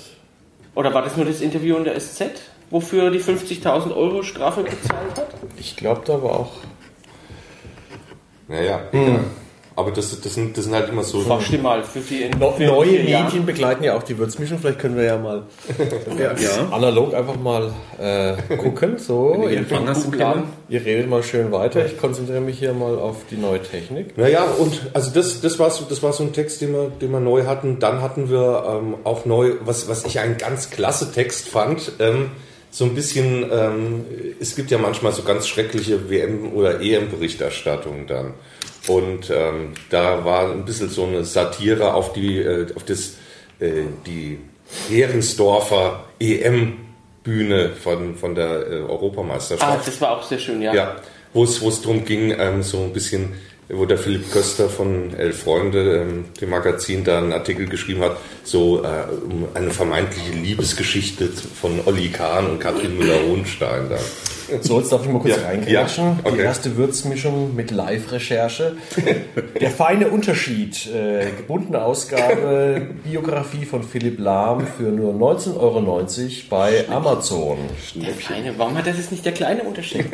[0.76, 2.24] Oder war das nur das Interview in der SZ,
[2.70, 5.28] wofür er die 50.000 Euro Strafe bezahlt hat?
[5.58, 6.52] Ich glaube, da war auch.
[8.48, 9.20] naja, ja.
[9.80, 11.24] Aber das, das, sind, das sind halt immer so.
[11.24, 13.26] Du mal für die No, für neue vier Jahren.
[13.26, 14.60] Medien begleiten ja auch die Würzmischung.
[14.60, 15.44] Vielleicht können wir ja mal
[16.20, 16.70] Ja.
[16.72, 18.98] analog einfach mal äh, gucken.
[18.98, 19.66] So, ihr,
[20.70, 21.86] ihr redet mal schön weiter.
[21.86, 24.18] Ich konzentriere mich hier mal auf die neue Technik.
[24.18, 27.12] Naja, und also das, das, war so, das war so ein Text, den wir, den
[27.12, 27.80] wir neu hatten.
[27.80, 32.32] Dann hatten wir ähm, auch neu, was, was ich einen ganz klasse Text fand, ähm,
[32.72, 34.06] so ein bisschen, ähm,
[34.40, 38.34] es gibt ja manchmal so ganz schreckliche WM- oder EM-Berichterstattungen dann.
[38.88, 43.16] Und ähm, da war ein bisschen so eine Satire auf die, äh, auf das,
[43.60, 44.40] äh, die
[44.90, 49.72] Heringsdorfer EM-Bühne von, von der äh, Europameisterschaft.
[49.72, 50.74] Ah, das war auch sehr schön, ja.
[50.74, 50.96] Ja,
[51.34, 53.34] wo es, darum ging, ähm, so ein bisschen,
[53.70, 58.18] wo der Philipp Köster von Elf Freunde, ähm, dem Magazin, da einen Artikel geschrieben hat,
[58.44, 58.88] so äh,
[59.26, 63.98] um eine vermeintliche Liebesgeschichte von Olli Kahn und Katrin Müller-Hohenstein da.
[64.62, 65.44] So, jetzt darf ich mal kurz Ja.
[65.48, 66.04] reingrätschen.
[66.06, 66.36] Ja, okay.
[66.38, 68.78] Die erste Würzmischung mit Live-Recherche.
[69.62, 70.88] Der feine Unterschied.
[70.88, 75.82] Äh, gebundene Ausgabe, Biografie von Philipp Lahm für nur 19,90 Euro
[76.50, 77.58] bei Amazon.
[77.96, 80.06] Der kleine, warum hat das jetzt nicht der kleine Unterschied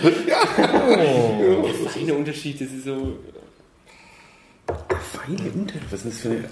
[0.00, 0.16] genannt?
[0.58, 3.16] Der feine Unterschied, das ist so.
[4.66, 5.74] Feine Unter.
[5.90, 6.44] Was ist das für eine,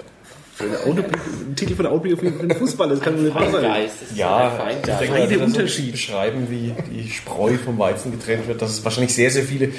[0.55, 1.03] für eine Auto,
[1.49, 2.95] ein Titel von der Autobiografie für einen Fußballer?
[2.95, 3.61] Das kann doch nicht wahr sein.
[3.63, 4.03] Feingeist.
[4.03, 4.87] Das ist Ja, ein ich Feingeist.
[5.01, 5.93] denke, Feine mal, wenn man so Unterschied.
[5.93, 9.71] beschreiben, wie die Spreu vom Weizen getrennt wird, dass es wahrscheinlich sehr, sehr viele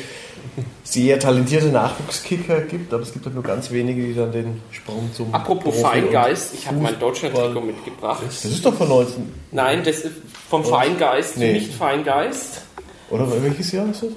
[0.83, 5.09] sehr talentierte Nachwuchskicker gibt, aber es gibt halt nur ganz wenige, die dann den Sprung
[5.13, 8.23] zum Apropos Profi- Feingeist, ich habe mein Fußball- Deutschland-Trikot mitgebracht.
[8.25, 10.15] Das ist doch von 19, Nein, das ist
[10.49, 11.53] vom Feingeist zu Nee.
[11.53, 12.61] nicht Feingeist.
[13.09, 14.09] Oder welches Jahr ist das?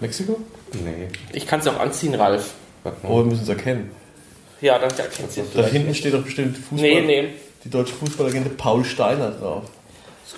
[0.00, 0.38] Mexiko?
[0.72, 1.08] Nee.
[1.32, 2.54] Ich kann es auch anziehen, Ralf.
[3.04, 3.90] Oh, wir müssen es erkennen.
[4.60, 7.28] Ja, dann erkennst du Da hinten steht doch bestimmt Fußball, Nee, nee.
[7.64, 9.64] die deutsche Fußballlegende Paul Steiner drauf.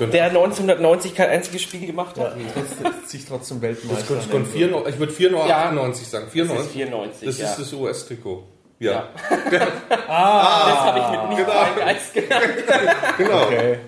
[0.01, 2.37] der 1990 kein einziges Spiel gemacht hat.
[2.37, 4.17] Ja, sich trotzdem Weltmeister.
[4.17, 5.73] Das könnte 4, ich würde 4,98 Ja.
[5.93, 6.25] sagen.
[6.27, 6.67] Das 94.
[6.67, 7.51] ist 94, Das ja.
[7.51, 8.45] ist das US-Trikot.
[8.81, 9.09] Ja, Ja.
[9.91, 11.87] das habe ich mit nicht genau.
[11.87, 12.45] Geist genannt.
[13.19, 13.43] genau.
[13.45, 13.79] Okay.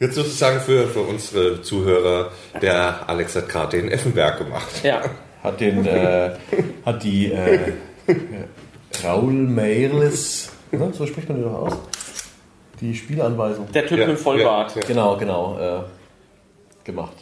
[0.00, 2.30] Jetzt sozusagen für, für unsere Zuhörer,
[2.60, 4.82] der Alex hat gerade den Effenberg gemacht.
[4.82, 5.02] Ja.
[5.42, 6.30] Hat den, äh,
[6.84, 7.72] hat die äh,
[9.04, 11.72] Raul Meireles, ne, so spricht man die doch aus,
[12.80, 13.70] die Spielanweisung.
[13.72, 14.74] Der Typ Ja, mit dem Vollbart.
[14.74, 14.86] ja, ja.
[14.88, 15.82] Genau, genau, äh,
[16.84, 17.14] gemacht.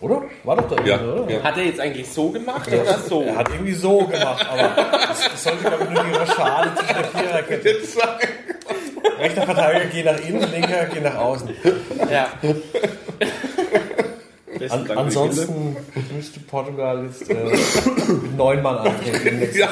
[0.00, 0.22] Oder?
[0.44, 1.32] War doch da Ja, irgendwie, oder?
[1.32, 1.42] ja.
[1.42, 3.22] Hat er jetzt eigentlich so gemacht oder so?
[3.22, 6.94] Er hat irgendwie so gemacht, aber das, das sollte, glaube ich, nur die Rochade zwischen
[6.94, 7.76] der Viererkette.
[9.18, 11.48] Rechter Verteidiger geht nach innen, linker geht nach außen.
[12.10, 12.28] Ja.
[14.68, 15.76] An, ansonsten
[16.14, 19.40] müsste Portugal jetzt äh, mit neun Mann antreten.
[19.40, 19.68] Bilder.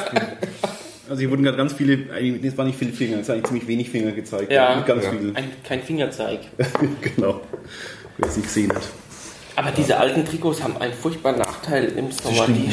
[1.08, 1.94] Also hier wurden gerade ganz viele,
[2.42, 4.50] es waren nicht viele Finger, es waren eigentlich ziemlich wenig Finger gezeigt.
[4.52, 4.80] Ja.
[4.80, 5.10] Ganz Ja.
[5.10, 5.32] viel.
[5.34, 6.40] Ein, kein Fingerzeig.
[7.02, 7.40] genau.
[8.16, 8.82] Wer es nicht gesehen hat.
[9.56, 12.46] Aber diese alten Trikots haben einen furchtbaren Nachteil im Sommer.
[12.46, 12.70] Die,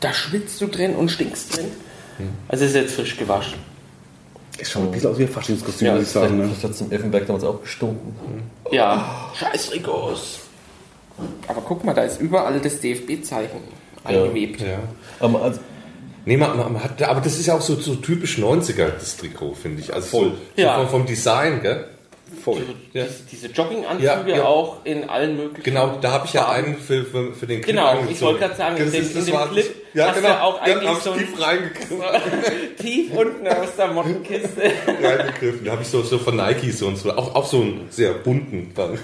[0.00, 1.66] da schwitzt du drin und stinkst drin.
[2.48, 3.58] Also es ist jetzt frisch gewaschen.
[4.58, 6.38] Es schaut ein bisschen aus wie ein Faschingskostüm, Ja, muss ich sagen.
[6.38, 6.48] Ne?
[6.48, 8.14] Das hat zum Effenberg damals auch gestunken.
[8.70, 10.40] Ja, scheiß Trikots.
[11.48, 13.60] Aber guck mal, da ist überall das DFB-Zeichen
[14.04, 14.60] eingewebt.
[14.60, 14.78] Ja.
[15.20, 15.60] Aber also,
[16.28, 19.54] Nee, man, man hat, aber das ist ja auch so, so typisch 90er, das Trikot,
[19.54, 19.94] finde ich.
[19.94, 20.30] Also Voll.
[20.30, 20.78] So, so Ja.
[20.80, 21.84] vom, vom Design, gell?
[22.46, 22.62] Voll.
[22.92, 23.02] Ja.
[23.02, 24.44] Diese, diese Jogginganzüge Ja, ja.
[24.44, 25.64] auch in allen möglichen.
[25.64, 28.20] Genau, da habe ich ja einen für, für, für den Clip Genau, ich angezogen.
[28.26, 30.34] wollte gerade sagen, in Das dem- ist- in dem war- Clip ja, hast du genau,
[30.42, 31.98] auch eigentlich so tief reingegriffen.
[32.78, 34.62] Tief unten aus der Mottenkiste.
[35.02, 35.64] reingegriffen.
[35.64, 38.12] Da habe ich so, so von Nike so und so, auch, auch so einen sehr
[38.12, 38.98] bunten dann.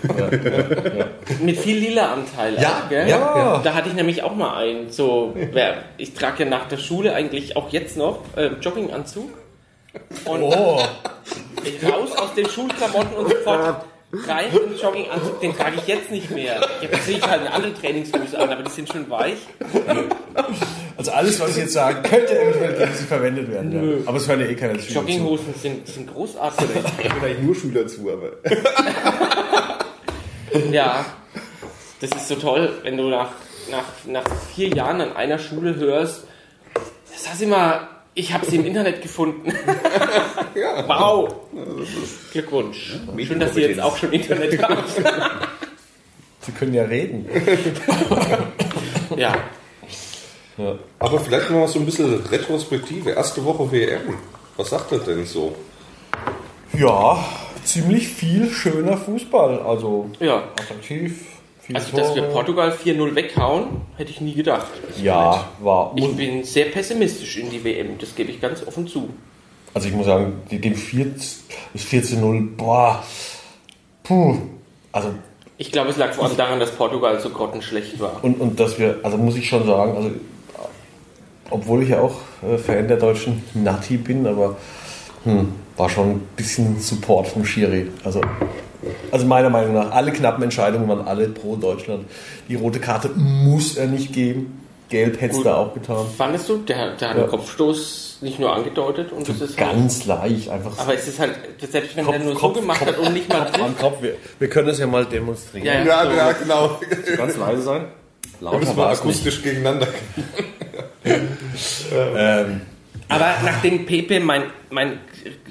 [1.40, 2.60] Mit viel lila Anteil.
[2.60, 3.08] Ja, auch, gell?
[3.08, 3.60] ja.
[3.64, 4.90] Da hatte ich nämlich auch mal einen.
[4.92, 5.34] So,
[5.98, 9.30] ich trage ja nach der Schule eigentlich auch jetzt noch äh, Jogginganzug.
[10.24, 10.78] Und oh,
[11.90, 15.40] raus aus den Schulklamotten und sofort rein in den Jogginganzug.
[15.40, 16.60] Den trage ich jetzt nicht mehr.
[16.80, 19.38] Jetzt ziehe ich halt eine andere Trainingshose an, aber die sind schon weich.
[20.96, 24.00] also alles, was ich jetzt sage, könnte eventuell gegen sie verwendet werden.
[24.00, 24.06] Ja.
[24.06, 24.94] Aber es hören ja eh keine Schüler zu.
[24.94, 26.68] Jogginghosen sind, sind großartig.
[27.02, 28.32] Ich bin eigentlich nur Schüler zu, aber.
[30.70, 31.04] Ja,
[32.00, 33.30] das ist so toll, wenn du nach,
[33.70, 34.24] nach, nach
[34.54, 36.24] vier Jahren an einer Schule hörst,
[37.10, 39.52] das heißt immer, ich habe sie im Internet gefunden.
[40.86, 41.34] Wow!
[42.30, 42.98] Glückwunsch.
[43.24, 44.82] Schön, dass Sie jetzt auch schon Internet haben.
[46.40, 47.26] Sie können ja reden.
[49.16, 49.34] Ja,
[50.98, 53.10] Aber vielleicht noch mal so ein bisschen Retrospektive.
[53.10, 54.18] Erste Woche WM.
[54.56, 55.54] Was sagt er denn so?
[56.74, 57.24] Ja,
[57.64, 59.60] ziemlich viel schöner Fußball.
[59.60, 60.44] Also ja.
[60.60, 61.24] attraktiv,
[61.80, 62.32] viele Also, dass wir Tore.
[62.34, 64.68] Portugal 4-0 weghauen, hätte ich nie gedacht.
[65.02, 65.92] Ja, war.
[65.96, 69.10] Ich bin sehr pessimistisch in die WM, das gebe ich ganz offen zu.
[69.74, 71.42] Also ich muss sagen, dem 4 das
[71.76, 73.02] 14-0, boah,
[74.02, 74.36] puh.
[74.92, 75.08] Also,
[75.56, 78.22] Ich glaube, es lag vor allem daran, dass Portugal so grottenschlecht war.
[78.22, 80.10] und, und dass wir, also muss ich schon sagen, also,
[81.48, 84.56] obwohl ich ja auch äh, Fan der deutschen Nati bin, aber
[85.24, 87.88] hm, war schon ein bisschen Support vom Schiri.
[88.04, 88.20] Also,
[89.10, 92.04] also meiner Meinung nach, alle knappen Entscheidungen waren alle pro Deutschland.
[92.48, 94.58] Die rote Karte muss er nicht geben.
[94.88, 96.04] Gelb hätte es da auch getan.
[96.18, 97.22] Fandest du, der, der hat Ja.
[97.22, 101.18] einen Kopfstoß nicht nur angedeutet und das ist halt, Ganz leicht, einfach aber es ist
[101.18, 103.60] halt, selbst wenn Kopf- der nur Kopf- so gemacht hat und nicht mal Kopf an
[103.68, 103.78] trifft.
[103.80, 104.02] Kopf.
[104.02, 105.66] Wir, wir können es ja mal demonstrieren.
[105.66, 106.10] Ja, ja, so.
[106.16, 106.78] ja genau.
[107.16, 107.84] Ganz leise sein.
[108.40, 109.16] Lauter müssen wir war es nicht.
[109.20, 109.88] akustisch gegeneinander.
[111.94, 112.60] Ähm,
[113.08, 114.98] Aber nachdem Pepe mein, mein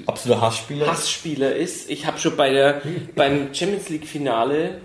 [0.06, 0.86] Absoluter Hassspieler.
[0.86, 2.82] Hassspieler ist, ich habe schon bei der,
[3.14, 4.80] beim Champions League Finale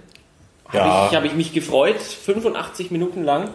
[0.70, 1.08] habe Ja.
[1.10, 3.50] ich, hab ich mich gefreut, 85 Minuten lang,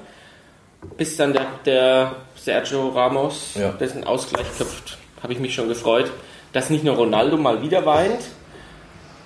[0.97, 3.71] bis dann der, der Sergio Ramos Ja.
[3.73, 6.11] dessen Ausgleich köpft, habe ich mich schon gefreut,
[6.53, 8.21] dass nicht nur Ronaldo mal wieder weint,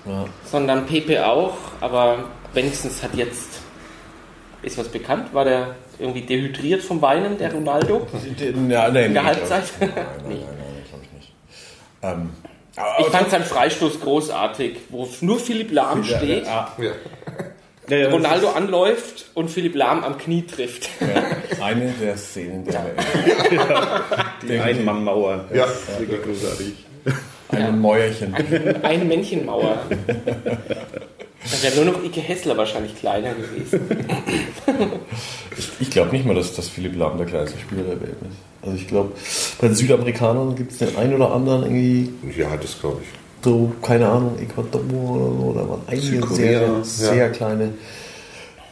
[0.05, 0.25] Ja.
[0.45, 3.61] sondern Pepe auch, aber wenigstens hat jetzt,
[4.63, 8.07] ist was bekannt, war der irgendwie dehydriert vom Weinen, der Ronaldo,
[8.69, 9.65] Ja, nee, in der nee, Halbzeit?
[9.81, 11.33] Nein, nein, nein, nein, glaube ich nicht.
[12.03, 12.31] Ähm,
[13.01, 16.91] Ich fand seinen Freistoß großartig, wo nur Philipp Lahm steht, Ja, Ja.
[17.89, 20.89] Ja, ja, Ronaldo anläuft und Philipp Lahm am Knie trifft.
[21.01, 22.99] ja, eine der Szenen der Welt.
[24.43, 25.45] die Einmannmauer.
[25.55, 25.67] Ja.
[25.67, 26.75] Das ist wirklich großartig.
[27.51, 28.35] Ein Mäuerchen.
[28.83, 29.79] Eine Männchenmauer.
[29.89, 33.89] Da wäre nur noch Ike Hessler wahrscheinlich kleiner gewesen.
[35.79, 38.37] Ich glaube nicht mal, dass, dass Philipp Lahm der kleinste Spieler der Welt ist.
[38.67, 39.13] Also ich glaube,
[39.61, 43.09] bei den Südamerikanern gibt es den einen oder anderen irgendwie Ja, das glaube ich.
[43.45, 47.15] so, keine Ahnung, Ecuador oder so, da waren einige Südkorea, sehr, ja.
[47.15, 47.71] sehr kleine.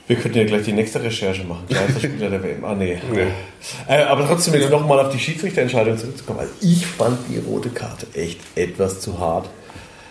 [0.07, 1.65] Wir könnten ja gleich die nächste Recherche machen.
[1.67, 2.63] Kleinster Spieler der WM.
[2.63, 2.99] Ah, nee.
[3.11, 3.23] Nee.
[3.89, 6.41] Äh, aber trotzdem jetzt nochmal auf die Schiedsrichterentscheidung zurückzukommen.
[6.41, 9.49] Also ich fand die rote Karte echt etwas zu hart.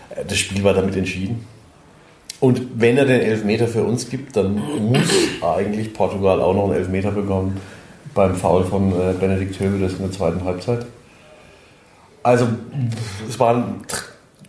[0.10, 1.46] Äh, Das Spiel war damit entschieden.
[2.39, 5.08] Und wenn er den Elfmeter für uns gibt, dann muss
[5.43, 7.58] eigentlich Portugal auch noch einen Elfmeter bekommen
[8.13, 10.86] beim Foul von äh, Benedikt Höwedes in der zweiten Halbzeit.
[12.21, 12.47] Also
[13.28, 13.82] es waren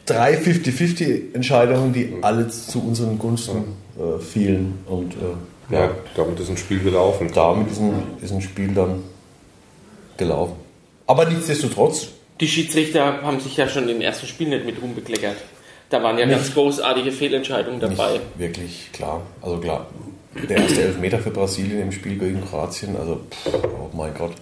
[0.07, 3.65] drei 50-50 Entscheidungen, die alle zu unseren Gunsten
[3.99, 4.79] äh, fielen.
[4.87, 7.31] Und äh, Ja, damit ist ein Spiel gelaufen.
[7.35, 9.03] damit ist ein, ist ein Spiel dann
[10.17, 10.55] gelaufen.
[11.07, 12.09] Aber nichtsdestotrotz,
[12.41, 15.37] Die Schiedsrichter haben sich ja schon im ersten Spiel nicht mit Ruhm bekleckert.
[15.91, 18.13] Da waren ja ganz großartige Fehlentscheidungen dabei.
[18.13, 19.21] nicht wirklich klar.
[19.43, 19.87] Also klar,
[20.49, 24.33] der erste Elfmeter für Brasilien im Spiel gegen Kroatien, also pff, oh mein Gott.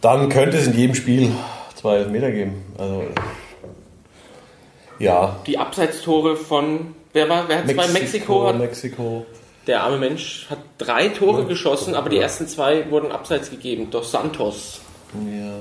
[0.00, 1.32] Dann könnte es in jedem Spiel
[1.74, 2.62] zwei Elfmeter geben.
[2.78, 3.04] Also
[4.98, 7.86] ja, Die Abseitstore von, wer war, wer hat zwei?
[7.88, 9.26] Mexiko hat, Mexiko.
[9.66, 13.88] der arme Mensch hat drei Tore geschossen, aber die ersten zwei wurden abseits gegeben.
[13.90, 14.80] Doch Santos.
[15.30, 15.52] Ja.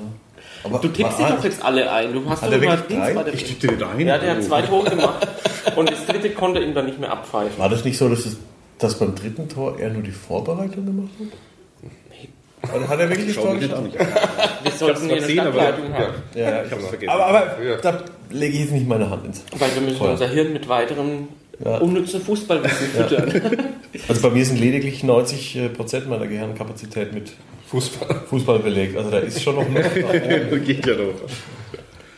[0.63, 2.13] Aber Du tippst dich war- doch jetzt alle ein.
[2.13, 3.13] Du hast doch er immer drei?
[3.13, 4.07] bei der Ich tippte dir da hin.
[4.07, 5.27] Ja, der hat zwei Tore gemacht.
[5.75, 7.57] Und das dritte konnte ihn dann nicht mehr abpfeifen.
[7.59, 8.37] War das nicht so, dass, es,
[8.79, 12.75] dass beim dritten Tor er nur die Vorbereitung gemacht hat?
[12.75, 13.93] Oder hat er wirklich das Tor geschossen?
[13.93, 16.13] Wir sollten hier eine Stadtleitung haben.
[16.33, 16.63] Ja, ja.
[16.65, 17.09] ich hab's vergessen.
[17.09, 17.77] Aber, aber Ja.
[17.77, 19.43] da lege ich jetzt nicht meine Hand ins.
[19.57, 20.09] Weil wir müssen Voll.
[20.11, 21.27] unser Hirn mit weiterem
[21.63, 21.77] Ja.
[21.77, 23.57] unnützen Fußballwissen füttern.
[24.09, 27.31] Also bei mir sind lediglich 90 äh, Prozent meiner Gehirnkapazität mit
[27.67, 28.23] Fußball.
[28.29, 28.97] Fußball belegt.
[28.97, 29.95] Also da ist schon noch Luft.
[30.65, 31.13] Geht ja doch.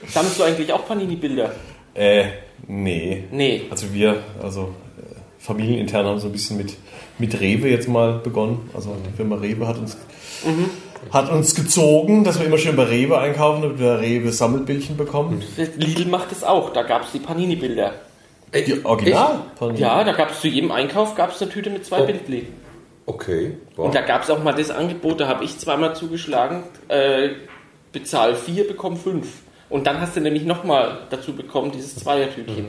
[0.08, 1.52] Sammelst du eigentlich auch Panini-Bilder?
[1.94, 2.24] äh,
[2.68, 3.26] nee.
[3.32, 3.66] Nee.
[3.70, 4.74] Also wir, also
[5.40, 6.74] familienintern haben so ein bisschen mit,
[7.20, 8.70] mit Rewe jetzt mal begonnen.
[8.74, 9.98] Also die Firma Rewe hat uns,
[11.12, 15.44] hat uns gezogen, dass wir immer schön bei Rewe einkaufen, damit wir Rewe Sammelbildchen bekommen.
[15.78, 16.72] Lidl macht es auch.
[16.74, 17.94] Da gab es die Panini-Bilder.
[18.54, 19.40] Die Original?
[19.76, 22.06] Ja, da gab es zu jedem Einkauf gab's eine Tüte mit zwei Oh.
[22.06, 22.48] Bildli.
[23.06, 23.58] Okay.
[23.76, 23.86] Wow.
[23.88, 27.30] Und da gab es auch mal das Angebot, da habe ich zweimal zugeschlagen, äh,
[27.92, 29.28] bezahl vier, bekomm fünf.
[29.70, 32.68] Und dann hast du nämlich nochmal dazu bekommen, dieses Zweiertütchen.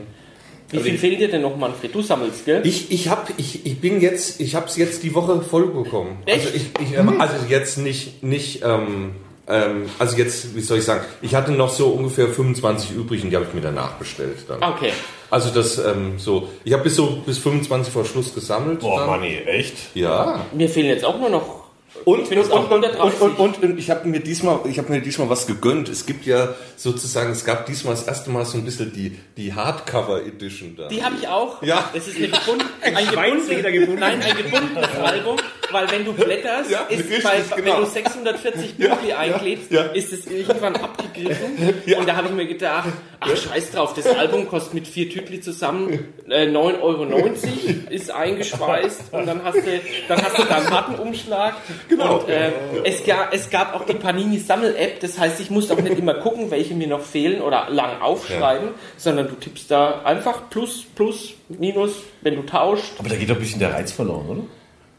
[0.71, 1.93] Wie viel fehlt dir denn noch, Manfred?
[1.93, 2.61] Du sammelst, gell?
[2.63, 6.17] Ich, ich, hab, ich, ich bin jetzt, ich habe es jetzt die Woche voll bekommen.
[6.25, 6.45] Echt?
[6.45, 9.15] Also, ich, ich, ähm, also jetzt nicht, nicht ähm,
[9.49, 13.31] ähm, also jetzt, wie soll ich sagen, ich hatte noch so ungefähr 25 übrig und
[13.31, 14.37] die habe ich mir danach bestellt.
[14.47, 14.61] Dann.
[14.61, 14.91] Okay.
[15.31, 18.81] Also das ähm, so, ich habe bis so bis 25 vor Schluss gesammelt.
[18.81, 19.09] Boah, dann.
[19.09, 19.95] Manni, echt?
[19.95, 20.45] Ja.
[20.53, 21.58] Mir fehlen jetzt auch nur noch.
[22.05, 23.21] Und, und, und, 130.
[23.21, 25.89] und, und, ich habe mir diesmal, ich habe mir diesmal was gegönnt.
[25.89, 29.53] Es gibt ja sozusagen, es gab diesmal das erste Mal so ein bisschen die, die
[29.53, 30.87] Hardcover Edition da.
[30.87, 31.61] Die habe ich auch.
[31.63, 31.89] Ja.
[31.93, 33.99] Das ist eine gebund, ein Schweinsleder gebundenes, gebunden.
[33.99, 35.37] nein, ein gebundenes Album,
[35.71, 37.77] weil wenn du blätterst, Ja, ist bei, genau.
[37.77, 39.81] wenn du 640 Ja, Bibli einklebst, ja.
[39.83, 41.57] ist es irgendwann abgegriffen.
[41.97, 45.41] Und da habe ich mir gedacht, ach scheiß drauf, das Album kostet mit vier Tütli
[45.41, 47.05] zusammen äh, 9,90 Euro,
[47.89, 51.55] ist eingeschweißt und dann hast du, dann hast du da einen harten Umschlag.
[51.87, 52.19] Genau.
[52.19, 52.51] Und, äh,
[52.83, 56.15] es, gab, es gab auch die Panini Sammel-App, das heißt, ich muss auch nicht immer
[56.15, 61.33] gucken, welche mir noch fehlen oder lang aufschreiben, sondern du tippst da einfach Plus, Plus,
[61.47, 62.93] Minus, wenn du tauscht.
[62.97, 64.41] Aber da geht doch ein bisschen der Reiz verloren, oder?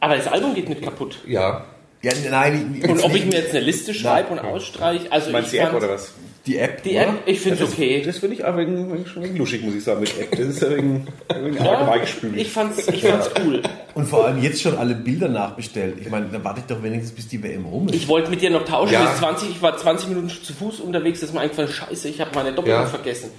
[0.01, 1.19] Aber das Album geht nicht kaputt.
[1.27, 1.67] Ja.
[2.03, 2.83] Ja, nein.
[2.89, 5.71] Und ob ich mir jetzt eine Liste schreibe und ausstreiche, also Meinst ich die App
[5.71, 6.15] fand, oder was?
[6.47, 6.95] Die App, die?
[6.97, 8.03] App, ich finde es okay.
[8.05, 10.31] Das finde ich aber irgendwie schon irgendwie luschig, muss ich sagen, mit App.
[10.31, 12.37] Das ist ja irgendwie, irgendwie arg Ja, beigespült.
[12.37, 13.61] ich fand's, ich fand's cool.
[13.95, 15.97] Und vor allem jetzt schon alle Bilder nachbestellt.
[16.01, 17.95] Ich meine, dann warte ich doch wenigstens, bis die WM rum ist.
[17.95, 19.05] Ich wollte mit dir noch tauschen Ja.
[19.11, 22.21] bis 20, ich war 20 Minuten zu Fuß unterwegs, das ist mir eingefallen, scheiße, ich
[22.21, 22.87] habe meine Doppelung Ja.
[22.87, 23.31] vergessen.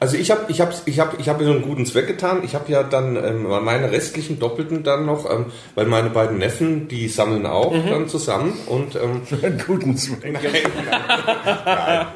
[0.00, 2.42] Also ich habe ich hab, ich hab, ich hab mir so einen guten Zweck getan.
[2.44, 6.86] Ich habe ja dann ähm, meine restlichen Doppelten dann noch, ähm, weil meine beiden Neffen,
[6.86, 10.38] die sammeln auch dann zusammen und ähm, einen guten Zweck.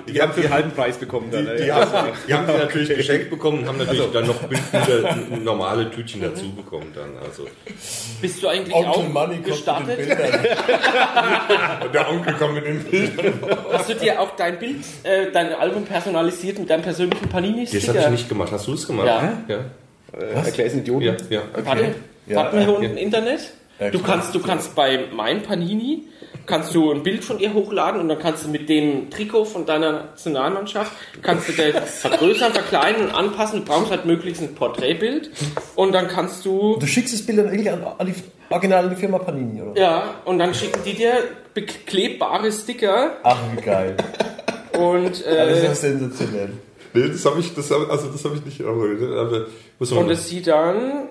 [0.08, 1.46] Die haben für den halben Preis bekommen dann.
[1.56, 5.16] die, die, haben, die haben die natürlich geschenkt bekommen und haben natürlich dann noch Bilder,
[5.42, 7.10] normale Tütchen dazu bekommen dann.
[7.24, 7.46] Also
[8.20, 9.98] Bist du eigentlich Onkel auch Money kommt gestartet?
[9.98, 10.46] mit den Bildern.
[11.92, 13.34] der Onkel kommt mit den Bildern.
[13.72, 17.28] Hast du dir auch dein Bild, äh, dein Album personalisiert mit deinem persönlichen
[17.72, 18.52] Das habe ich nicht gemacht.
[18.52, 19.06] Hast du es gemacht?
[19.06, 19.32] Ja.
[19.48, 19.58] ja.
[20.44, 21.04] Erklär es Idioten.
[21.04, 21.42] Ja, ja.
[21.64, 21.94] Warte,
[22.26, 23.52] Ja, warten wir unten im Internet?
[23.90, 26.04] Du kannst, du kannst bei mein Panini
[26.46, 29.64] kannst du ein Bild von ihr hochladen und dann kannst du mit dem Trikot von
[29.66, 33.61] deiner Nationalmannschaft kannst du das vergrößern, verkleinern und anpassen.
[33.61, 35.30] Du brauchst halt möglichst ein Porträtbild
[35.76, 38.14] und dann kannst du Du schickst das Bild dann irgendwie an, an die
[38.50, 39.80] Original an die Firma Panini, oder?
[39.80, 41.14] ja und dann schicken die dir
[41.54, 43.96] beklebbare Sticker Ach, wie geil.
[44.78, 46.50] und Das ist äh, ja sensationell.
[46.94, 48.61] Nee, das habe ich, das hab, also das habe ich nicht.
[48.62, 48.85] Aber,
[49.20, 49.46] aber
[49.78, 51.09] muss man und es sieht dann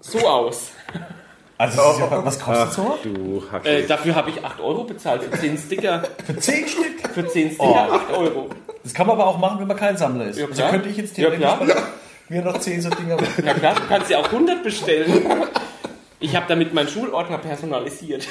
[0.00, 0.70] so aus.
[1.56, 2.98] Also, ist ja, was kostet so?
[3.02, 6.04] Du Äh, dafür habe ich 8 Euro bezahlt für 10 Sticker.
[6.24, 6.84] Für 10 Stück?
[7.12, 7.94] Für 10 Sticker Oh.
[7.94, 8.50] 8 Euro.
[8.84, 10.38] Das kann man aber auch machen, wenn man kein Sammler ist.
[10.38, 11.82] Ja, also könnte ich jetzt Ja, theoretisch mal
[12.28, 13.44] mir noch 10 so Dinger machen.
[13.44, 15.26] Ja klar, du kannst ja auch 100 bestellen.
[16.20, 18.26] Ich habe damit meinen Schulordner personalisiert.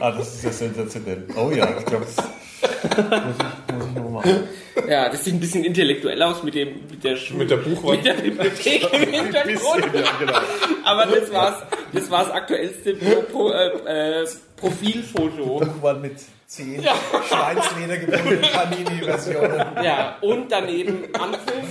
[0.00, 1.24] Ah, das ist ja sensationell.
[1.36, 3.06] Oh ja, ich glaube, das muss
[3.61, 3.61] ich,
[3.94, 4.48] normal.
[4.88, 7.98] Ja, das sieht ein bisschen intellektuell aus mit dem mit der, Schul- Mit der Buchwand.
[7.98, 9.92] mit der Bibliothek im Hintergrund.
[10.18, 10.38] genau.
[10.84, 14.26] Aber das war's, das war's aktuellste Pro, Pro, äh, äh,
[14.56, 15.60] Profilfoto.
[15.60, 16.14] Buchwand mit
[16.46, 16.82] zehn
[17.28, 19.66] Schweinsleder gebundenen Panini-Versionen.
[19.82, 21.64] Ja, und daneben Anpfiff.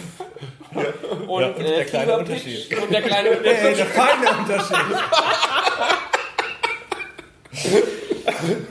[0.74, 2.78] Und, und äh, der kleine Unterschied.
[2.82, 3.78] Und der kleine Hey, Unterschied.
[3.80, 4.78] der feine Unterschied.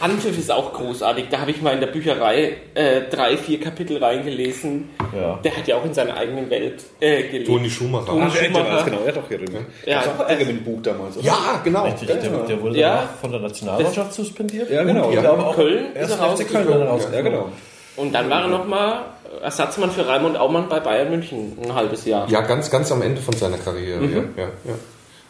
[0.00, 1.26] Anpfiff ist auch großartig.
[1.30, 4.90] Da habe ich mal in der Bücherei äh, drei, vier Kapitel reingelesen.
[5.16, 5.38] Ja.
[5.44, 7.46] Der hat ja auch in seiner eigenen Welt äh, gelebt.
[7.46, 8.06] Toni Schumacher.
[8.06, 8.84] Toni Ach, Schumacher.
[8.84, 9.66] Genau, ja doch, hier drüben.
[9.86, 11.26] Ja, das war auch ein Buch damals, oder?
[11.26, 11.84] Ja, genau.
[11.84, 13.08] Richtig, der, der wurde Ja.
[13.20, 14.70] von der Nationalmannschaft suspendiert.
[14.70, 15.06] Ja, genau.
[15.08, 15.20] Und Ja.
[15.20, 17.48] glaube auch Köln ist erst er FC Köln dann Ja, genau.
[17.96, 19.00] Und dann war er nochmal
[19.42, 21.58] Ersatzmann für Raimund Aumann bei Bayern München.
[21.62, 22.28] Ein halbes Jahr.
[22.30, 24.00] Ja, ganz, ganz am Ende von seiner Karriere.
[24.00, 24.12] Mhm.
[24.36, 24.74] Ja, ja, ja.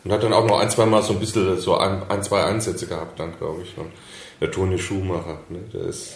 [0.05, 2.45] Und hat dann auch noch ein, zwei Mal so ein bisschen so ein, ein zwei
[2.45, 3.77] Einsätze gehabt, dann glaube ich.
[3.77, 3.91] Und
[4.41, 6.15] der Toni Schumacher, ne, der ist.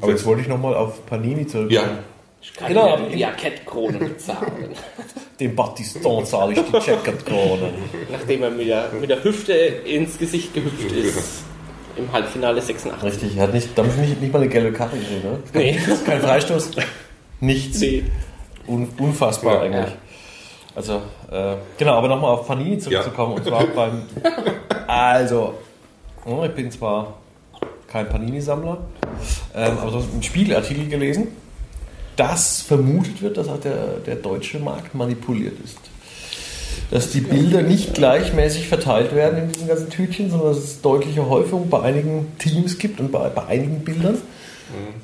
[0.00, 1.70] Aber jetzt wollte ich nochmal auf Panini zurückkommen.
[1.70, 1.98] Ja,
[2.40, 2.98] Ich kann Genau.
[3.12, 4.70] die Jackettkrone bezahlen.
[5.40, 7.70] Dem Battiston zahle ich die Jacket-Krone.
[8.12, 11.42] Nachdem er mit der, mit der Hüfte ins Gesicht gehüpft ist.
[11.96, 13.02] Im Halbfinale 86.
[13.02, 15.38] Richtig, er hat nicht, damit nicht, nicht mal eine gelbe Karte gesehen, ne?
[15.54, 15.78] Nee.
[16.06, 16.70] Kein Freistoß.
[17.40, 17.80] Nichts.
[17.80, 18.04] Nee.
[18.68, 19.60] Un, unfassbar Ja.
[19.62, 19.94] eigentlich.
[20.74, 23.34] Also, äh, genau, aber nochmal auf Panini zurückzukommen.
[23.34, 24.02] Und zwar beim.
[24.86, 25.54] Also,
[26.26, 27.14] oh, ich bin zwar
[27.88, 28.78] kein Panini-Sammler,
[29.54, 31.28] ähm, aber so einen Spiegelartikel gelesen,
[32.16, 35.78] dass vermutet wird, dass auch der, der deutsche Markt manipuliert ist.
[36.90, 41.28] Dass die Bilder nicht gleichmäßig verteilt werden in diesen ganzen Tütchen, sondern dass es deutliche
[41.28, 44.18] Häufung bei einigen Teams gibt und bei, bei einigen Bildern.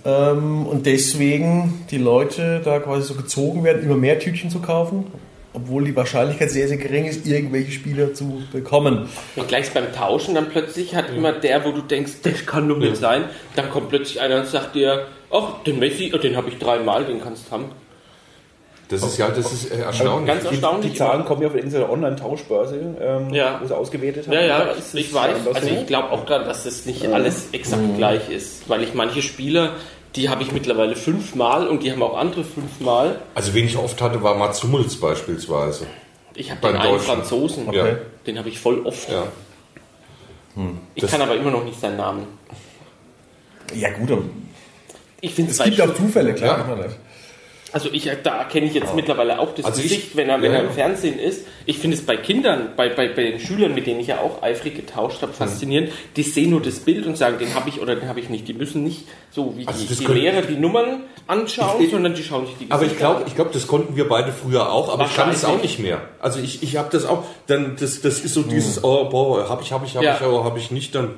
[0.04, 5.06] Ähm, und deswegen die Leute da quasi so gezogen werden, immer mehr Tütchen zu kaufen,
[5.52, 9.08] obwohl die Wahrscheinlichkeit sehr, sehr gering ist, irgendwelche Spieler zu bekommen.
[9.36, 12.78] Und gleich beim Tauschen dann plötzlich hat immer der, wo du denkst, das kann doch
[12.78, 13.24] nicht sein,
[13.56, 17.04] dann kommt plötzlich einer und sagt dir, ach, den Messi, oh, den habe ich dreimal,
[17.04, 17.64] den kannst du haben.
[18.88, 20.26] das ist ja, das ist äh, erstaunlich.
[20.28, 20.92] Ganz Die, erstaunlich.
[20.92, 23.58] die Zahlen kommen ja von irgendeiner Online-Tauschbörse, ähm, Ja.
[23.62, 24.34] wo sie ausgewertet haben.
[24.34, 25.46] Ja, ja, ich weiß.
[25.46, 25.74] Also so?
[25.74, 29.74] ich glaube auch daran, dass das nicht alles exakt gleich ist, weil ich manche Spieler,
[30.16, 33.20] die habe ich mittlerweile fünfmal und die haben auch andere fünfmal.
[33.34, 35.86] Also, wen ich oft hatte, war Mats Hummels beispielsweise.
[36.34, 37.06] Ich habe den einen Deutschen.
[37.06, 37.86] Franzosen, Ja.
[38.26, 39.08] den habe ich voll oft.
[39.10, 39.24] Ja.
[40.94, 42.26] Ich Das- kann aber immer noch nicht seinen Namen.
[43.74, 44.22] Ja gut, aber
[45.20, 46.66] Ich finde es gibt auch Zufälle, klar.
[46.68, 46.86] Ja.
[47.72, 50.50] Also ich, da erkenne ich jetzt mittlerweile auch das Also ich- Gesicht, wenn er, wenn
[50.52, 50.68] ja, er ja.
[50.68, 51.46] im Fernsehen ist.
[51.66, 54.42] Ich finde es bei Kindern, bei, bei, bei den Schülern, mit denen ich ja auch
[54.42, 55.90] eifrig getauscht habe, faszinierend.
[56.16, 58.48] Die sehen nur das Bild und sagen, den habe ich oder den habe ich nicht.
[58.48, 62.24] Die müssen nicht so wie Also die, die Lehrer die Nummern anschauen, Ich- sondern die
[62.24, 64.92] schauen sich die Aber ich Gesichter glaube, ich glaube, das konnten wir beide früher auch,
[64.92, 66.00] aber ich kann es auch nicht mehr.
[66.18, 69.62] Also ich, ich habe das auch, dann das, das ist so dieses, oh, boah, habe
[69.62, 70.16] ich, habe ich, habe Ja.
[70.16, 70.94] ich, oh, habe ich nicht.
[70.94, 71.10] Dann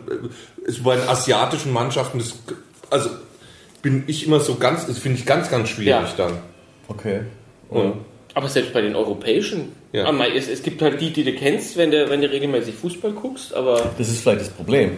[0.67, 2.35] äh, ist bei den asiatischen Mannschaften, das,
[2.91, 3.09] also
[3.83, 6.09] bin ich immer so ganz, das finde ich ganz, ganz schwierig Ja.
[6.17, 6.33] dann.
[6.89, 7.21] Okay.
[8.35, 10.05] Aber selbst bei den europäischen, Ja.
[10.07, 13.13] Ah, es, es gibt halt die, die du kennst, wenn du, wenn du regelmäßig Fußball
[13.13, 14.93] guckst, aber Das ist vielleicht das Problem.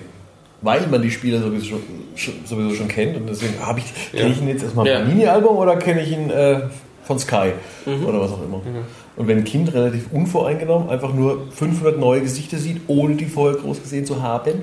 [0.63, 1.83] Weil man die Spieler sowieso schon,
[2.15, 4.99] schon, sowieso schon kennt und deswegen habe ich, kenne ich ihn jetzt erstmal Ja.
[4.99, 6.61] ein Panini-Album oder kenne ich ihn äh,
[7.03, 7.53] von Sky
[8.07, 8.63] oder was auch immer.
[9.17, 13.59] Und wenn ein Kind relativ unvoreingenommen einfach nur 500 neue Gesichter sieht, ohne die vorher
[13.61, 14.63] groß gesehen zu haben,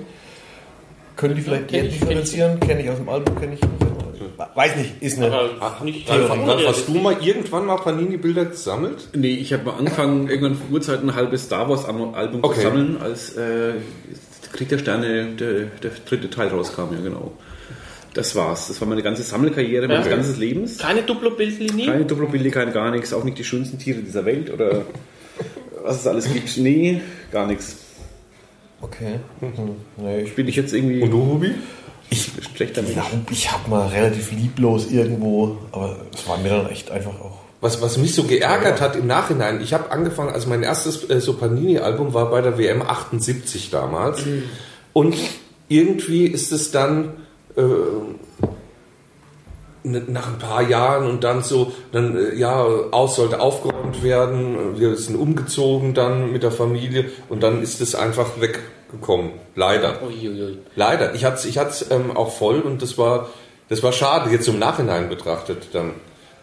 [1.18, 3.74] können die vielleicht kenn eher differenzieren, kenne ich aus dem Album, kenne ich nicht.
[4.56, 5.30] Weiß nicht, ist eine.
[5.84, 9.10] nicht einfach Ralf, hast du mal irgendwann mal Panini-Bilder gesammelt?
[9.14, 12.56] Nee, ich habe mal angefangen, irgendwann vor Urzeiten ein halbes Star Wars Album Okay.
[12.56, 13.74] zu sammeln, als äh,
[14.54, 17.32] Krieg der Sterne der, der dritte Teil rauskam, ja genau.
[18.14, 18.68] Das war's.
[18.68, 20.16] Das war meine ganze Sammelkarriere meines Ja.
[20.16, 20.78] ganzen Lebens.
[20.80, 21.86] Keine Duplo-Bildlinie?
[21.86, 24.82] Keine Duplobilder, keine gar nichts, auch nicht die schönsten Tiere dieser Welt oder
[25.84, 26.58] was es alles gibt.
[26.58, 27.02] Nee,
[27.32, 27.78] gar nichts.
[28.82, 29.20] Okay.
[29.40, 29.52] Hm.
[29.98, 31.52] Nee, ich Bin ich jetzt irgendwie Und du, Hubi?
[32.12, 32.94] Ich, schlechter Mensch?
[32.94, 37.40] glaube, ich habe mal relativ lieblos irgendwo, aber es war mir dann echt einfach auch.
[37.62, 41.22] Was, was mich so geärgert hat im Nachhinein, ich habe angefangen, also mein erstes äh,
[41.22, 44.24] so Panini-Album war bei der WM 78 damals.
[44.94, 45.16] Und
[45.70, 47.14] irgendwie ist es dann
[47.56, 47.62] äh,
[49.84, 54.96] nach ein paar Jahren und dann so, dann äh, ja, aus sollte aufgeräumt werden, wir
[54.98, 58.42] sind umgezogen dann mit der Familie und dann ist es einfach
[58.92, 59.32] weggekommen.
[59.56, 60.02] Leider.
[60.02, 60.60] Uiuiui.
[60.76, 61.14] Leider.
[61.16, 63.30] Ich hatte es ich hat's, ähm, auch voll und das war,
[63.70, 65.94] das war schade, jetzt im Nachhinein betrachtet dann.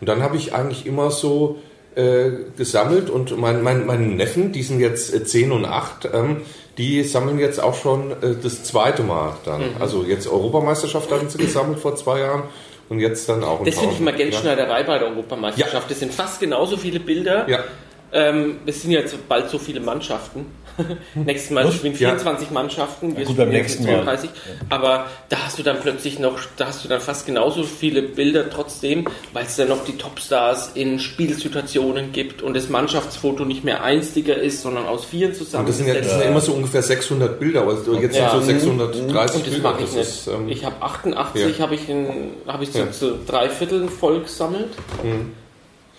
[0.00, 1.58] Und dann habe ich eigentlich immer so
[1.94, 6.42] äh, gesammelt und mein, mein, meine Neffen, die sind jetzt äh, 10 und 8, ähm,
[6.76, 9.62] die sammeln jetzt auch schon äh, das zweite Mal dann.
[9.80, 12.44] Also jetzt Europameisterschaft hatten sie gesammelt vor zwei Jahren
[12.88, 13.64] und jetzt dann auch.
[13.64, 15.90] Das finde ich immer Geldschneiderei bei der Europameisterschaft.
[15.90, 17.48] Das sind fast genauso viele Bilder.
[17.48, 17.58] Ja.
[17.58, 17.64] ja.
[18.10, 20.46] Ähm, es sind jetzt bald so viele Mannschaften.
[21.14, 24.04] Nächstes Mal spielen 24 Mannschaften, wir gut, beim spielen nächsten jetzt Mal.
[24.04, 24.30] 32.
[24.70, 28.48] Aber da hast du dann plötzlich noch, da hast du dann fast genauso viele Bilder
[28.50, 33.82] trotzdem, weil es dann noch die Topstars in Spielsituationen gibt und das Mannschaftsfoto nicht mehr
[33.82, 35.64] einstiger ist, sondern aus vier zusammen.
[35.64, 38.30] Und das sind ja, das sind ja immer so ungefähr 600 Bilder, aber jetzt Ja.
[38.40, 39.74] sind so 630 und das Bilder.
[39.78, 39.96] ich nicht.
[39.96, 41.62] ist, ähm, ich habe 88, ja.
[41.64, 42.06] habe ich, in,
[42.46, 42.90] habe ich so Ja.
[42.92, 44.70] zu drei Vierteln voll gesammelt.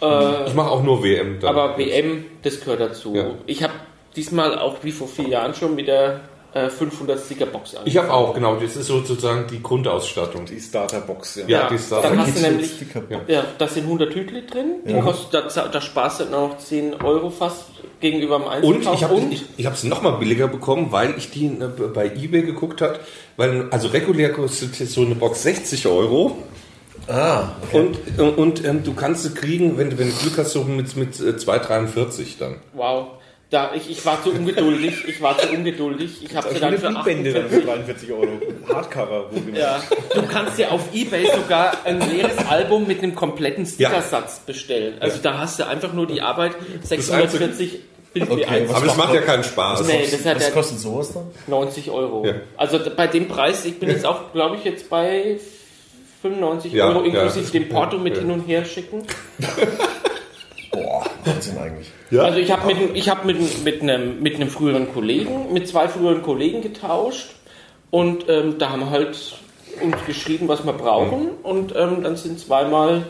[0.01, 1.39] ich mache auch nur WM.
[1.39, 1.49] Dann.
[1.49, 3.13] Aber WM, das gehört dazu.
[3.15, 3.31] Ja.
[3.45, 3.73] Ich habe
[4.19, 6.19] diesmal auch wie vor vier Jahren schon wieder
[6.53, 10.45] äh, 500 Sticker Box Ich habe auch, genau, das ist sozusagen die Grundausstattung.
[10.45, 11.43] Die Starterbox, ja.
[11.47, 14.99] Ja, die Starter- dann hast du nämlich, Sticker- ja, da sind 100 Tütli drin, die
[14.99, 17.65] kostet, da, da sparst du dann auch 10 Euro fast
[18.01, 18.51] gegenüber dem Und
[18.87, 18.95] Einzelkauf.
[18.95, 22.81] ich habe ich, ich es nochmal billiger bekommen, weil ich die äh, bei eBay geguckt
[22.81, 22.99] hat,
[23.37, 26.35] weil also regulär kostet jetzt so eine Box 60 Euro.
[27.07, 30.51] Ah, Und, und, und ähm, du kannst sie kriegen, wenn, du- wenn du Glück hast,
[30.51, 32.55] so mit, mit äh, 2,43 dann.
[32.73, 33.07] wow.
[33.49, 36.23] Da, ich, ich war zu ungeduldig, ich war zu ungeduldig.
[36.23, 38.27] Ich habe sie dann für Bände dann für 48 43 Euro.
[38.71, 39.57] Hardcover, wo.
[39.57, 39.81] Ja,
[40.13, 44.97] du kannst dir auf Ebay sogar ein leeres Album mit einem kompletten Stickersatz bestellen.
[44.99, 46.51] Also da hast du einfach nur die Arbeit
[46.83, 47.79] 640
[48.13, 48.69] Bild Okay, B1.
[48.69, 49.87] was Aber das macht ja keinen Spaß.
[49.87, 51.27] Nee, das hat was ja kostet sowas dann?
[51.47, 52.25] 90 Euro.
[52.25, 52.33] Ja.
[52.57, 55.39] Also bei dem Preis, ich bin jetzt auch, glaube ich, jetzt bei
[56.21, 58.21] 95 Ja, Euro ja, inklusive dem Porto mit ja.
[58.21, 59.03] hin und her schicken.
[60.71, 61.89] Boah, Wahnsinn eigentlich.
[62.19, 65.87] Also ich habe mit, ich hab mit, mit, einem, mit einem früheren Kollegen, mit zwei
[65.87, 67.27] früheren Kollegen getauscht
[67.91, 69.17] und ähm, da haben wir halt
[69.81, 73.03] uns geschrieben, was wir brauchen und ähm, dann sind zweimal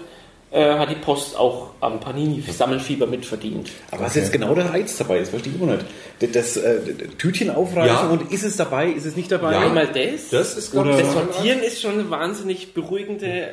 [0.52, 3.70] äh, hat die Post auch am Panini-Sammelfieber mitverdient.
[3.92, 5.86] Aber was jetzt genau der Reiz dabei ist, verstehe ich immer nicht.
[6.20, 6.80] Das, das, äh,
[7.20, 8.10] Tütchen aufreißen Ja.
[8.10, 9.52] und ist es dabei, ist es nicht dabei?
[9.54, 9.60] Ja.
[9.60, 13.50] Einmal das, Das ist Oder- ganz das Sortieren ist schon eine wahnsinnig beruhigende äh,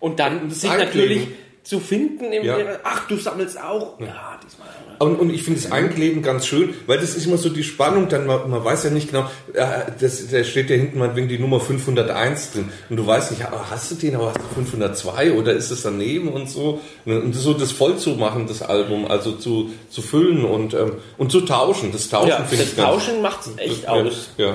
[0.00, 1.28] und dann sich natürlich
[1.64, 2.58] zu finden im Ja.
[2.84, 3.98] Ach, du sammelst auch?
[3.98, 4.68] Ja, diesmal.
[4.98, 8.08] Und, und ich finde das Einkleben ganz schön, weil das ist immer so die Spannung,
[8.08, 9.66] dann man, man weiß ja nicht genau, äh,
[9.98, 13.66] das, da steht ja hinten meinetwegen die Nummer 501 drin und du weißt nicht, ah,
[13.70, 17.54] hast du den, aber hast du 502 oder ist es daneben und so und so
[17.54, 21.90] das voll zu machen, das Album, also zu, zu füllen und, ähm, und zu tauschen,
[21.90, 24.30] das Tauschen Ja, finde das ich ganz Tauschen macht's echt ja, aus.
[24.36, 24.54] Ja,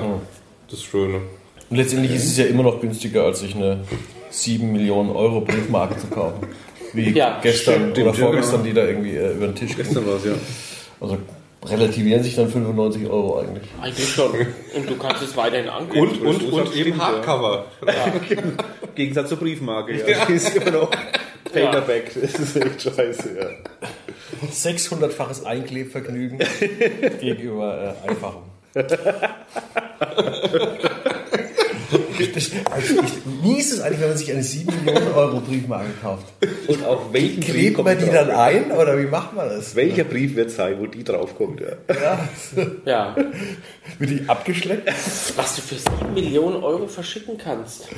[0.70, 1.20] das Schöne.
[1.68, 3.80] Und letztendlich ist es ja immer noch günstiger, als sich eine
[4.30, 6.46] 7 Millionen Euro Briefmarke zu kaufen.
[6.92, 9.76] Wie Ja, gestern stimmt, oder ja, vorgestern, die da irgendwie äh, über den Tisch.
[9.76, 10.32] Gestern war es, ja.
[11.00, 11.18] Also
[11.64, 13.68] relativieren sich dann 95 Euro eigentlich.
[13.80, 14.32] Eigentlich schon.
[14.74, 16.00] Und du kannst es weiterhin angucken.
[16.00, 17.06] Und, und, und stimmt, eben ja.
[17.06, 17.66] Hardcover.
[18.30, 18.56] Im
[18.94, 20.24] Gegensatz zur Briefmarke, ja.
[20.24, 20.90] Die ist immer noch
[21.52, 22.12] Paperback.
[22.20, 24.48] Das ist echt scheiße, ja.
[24.48, 26.38] 600-faches Einklebvergnügen
[27.20, 28.42] gegenüber äh, Einfachung.
[32.20, 32.52] Ich, ich,
[33.42, 36.26] wie ist es eigentlich, wenn man sich eine 7 Millionen Euro Briefmarke kauft?
[36.68, 38.14] Und auch welchen Brief Klebt kommt man die drauf?
[38.14, 39.74] dann ein oder wie macht man das?
[39.74, 41.94] Welcher Brief wird sein, wo die draufkommt, ja.
[41.94, 42.28] Ja,
[42.84, 43.16] Ja.
[43.98, 44.86] wird die abgeschleppt?
[45.36, 47.88] Was du für 7 Millionen Euro verschicken kannst.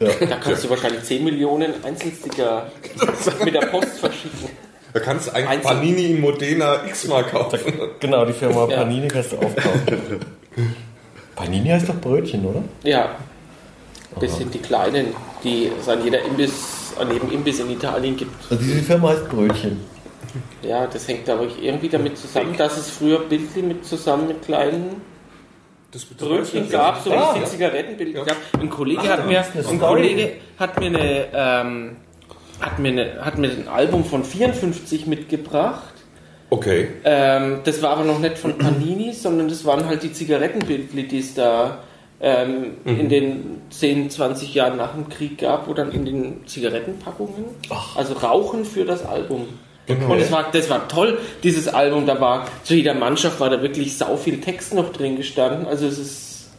[0.00, 0.08] Ja.
[0.20, 2.70] Da kannst du wahrscheinlich 10 Millionen Einzelsticker
[3.44, 4.50] mit der Post verschicken.
[4.92, 7.58] Da kannst du eigentlich Einzel- Panini in Modena X-Mal kaufen.
[8.00, 8.78] Genau, die Firma Ja.
[8.78, 10.20] Panini kannst du aufkaufen.
[11.36, 12.62] Panini heißt doch Brötchen, oder?
[12.82, 13.16] Ja.
[14.20, 15.08] Das sind die kleinen,
[15.42, 18.32] die es an jeder Imbiss, an jedem Imbiss in Italien gibt.
[18.50, 19.80] Also diese Firma heißt Brötchen.
[20.62, 24.42] Ja, das hängt glaube ich irgendwie damit zusammen, dass es früher Bildli mit zusammen mit
[24.42, 25.00] kleinen
[25.92, 27.46] Das Brötchen gab, so wie Ah, es die ja.
[27.46, 28.36] Zigarettenbilder gab.
[28.60, 29.78] Ein Kollege hat mir, ein.
[29.80, 31.96] Kollege hat mir eine, ähm,
[32.60, 35.93] hat mir eine, hat mir ein Album von 54 mitgebracht.
[36.54, 36.88] Okay.
[37.04, 41.18] Ähm, das war aber noch nicht von Panini, sondern das waren halt die Zigarettenbildli, die
[41.18, 41.78] es da
[42.20, 47.44] ähm, in den 10, 20 Jahren nach dem Krieg gab, wo dann in den Zigarettenpackungen,
[47.96, 49.48] also Rauchen für das Album.
[49.88, 52.06] Und das war, das war toll, dieses Album.
[52.06, 55.66] Da war zu jeder Mannschaft war da wirklich sau viel Text noch drin gestanden.
[55.66, 56.50] Also es ist,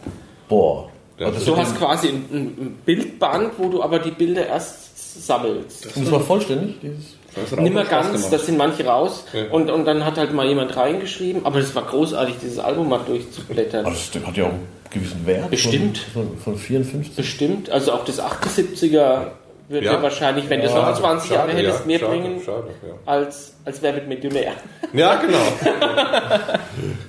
[0.49, 0.89] Boah.
[1.17, 5.95] Also das du hast quasi ein, Bildband, wo du aber die Bilder erst sammelst.
[5.95, 7.14] Und das war vollständig, dieses.
[7.57, 9.25] Nimmer ganz, das sind manche raus.
[9.33, 9.45] Ja.
[9.51, 13.01] Und, und dann hat halt mal jemand reingeschrieben, aber das war großartig, dieses Album mal
[13.05, 13.85] durchzublättern.
[13.85, 15.49] Aber das hat ja auch einen gewissen Wert.
[15.49, 15.97] Bestimmt.
[15.97, 17.15] Von, von, von 54.
[17.15, 19.27] Bestimmt, also auch das 78er
[19.67, 19.93] wird Ja.
[19.93, 22.67] ja, wahrscheinlich, wenn du es noch 20 Jahre Schade, hättest, ja, mehr schade, bringen, Schade,
[22.87, 22.93] ja.
[23.05, 24.53] als, als Wer wird Millionär.
[24.93, 25.39] ja, genau.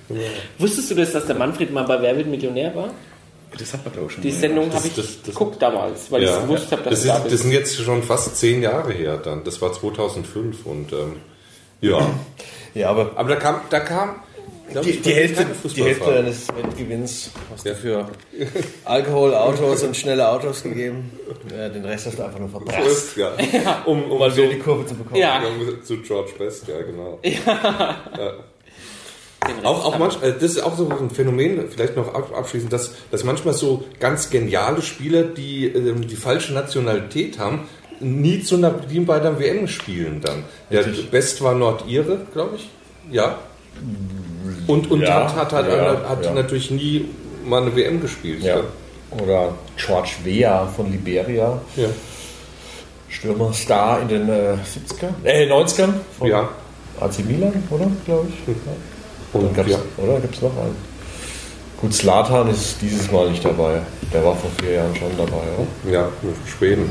[0.59, 2.91] Wusstest du das, dass der Manfred mal bei Wer wird Millionär war?
[3.59, 4.23] Das hat man doch schon.
[4.23, 4.31] Die.
[4.33, 6.41] Sendung habe ich das- das- geguckt damals, weil ich Ja.
[6.41, 9.17] gewusst habe, dass das, du da ist, das sind jetzt schon fast zehn Jahre her
[9.17, 9.45] dann.
[9.45, 11.17] Das war 2005 und ähm,
[11.81, 12.07] ja.
[12.75, 14.17] Ja, aber Aber da kam, da kam
[14.71, 15.83] glaub die, ich, die, Hälfte, die.
[15.85, 17.73] Hälfte eines Wettgewinns hast Ja.
[17.73, 18.09] du für
[18.85, 21.11] Alkohol, Autos und schnelle Autos gegeben.
[21.57, 22.87] Ja, den Rest hast du einfach nur verbraucht.
[22.87, 23.33] Ist, ja.
[23.87, 25.17] Um, um Mal so wieder die Kurve zu bekommen.
[25.21, 25.41] Ja.
[25.83, 27.19] zu George Best, ja genau.
[27.23, 28.56] Rest
[29.63, 32.73] Auch, auch dann- manch, äh, das ist auch so ein Phänomen, vielleicht noch ab- abschließend,
[32.73, 37.61] dass, dass manchmal so ganz geniale Spieler, die ähm, die falsche Nationalität haben,
[38.01, 40.45] nie zu einer, die bei der WM spielen dann.
[40.71, 42.69] Der Best war Nordire, glaube ich.
[43.11, 43.39] Ja.
[44.67, 46.33] Und, und Ja, hat, hat, hat, ja, hat ja.
[46.33, 47.07] natürlich nie
[47.45, 48.43] mal eine WM gespielt.
[48.43, 48.61] Ja.
[49.23, 51.61] Oder George Weah von Liberia.
[51.77, 51.87] Ja.
[53.09, 56.49] Stürmerstar in den äh, 70er, äh, 90ern von ja.
[57.01, 57.87] AC Milan, oder?
[58.05, 58.55] Glaube ich.
[59.33, 59.79] Und, Dann gab's, ja.
[59.99, 60.77] Oder gibt es noch einen?
[61.81, 63.81] Gut, Slatan ist dieses Mal nicht dabei.
[64.13, 65.93] Der war vor vier Jahren schon dabei, oder?
[65.93, 66.89] Ja, mit Schweden.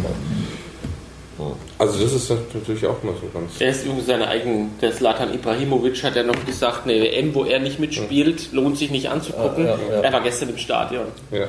[1.77, 3.59] Also das ist natürlich auch mal so ganz.
[3.59, 7.43] Er ist übrigens seine eigenen, der Slatan Ibrahimovic hat ja noch gesagt, eine WM, wo
[7.43, 9.65] er nicht mitspielt, lohnt sich nicht anzugucken.
[9.65, 10.01] Ja, ja, ja.
[10.01, 11.07] Er war gestern im Stadion.
[11.31, 11.47] Ja.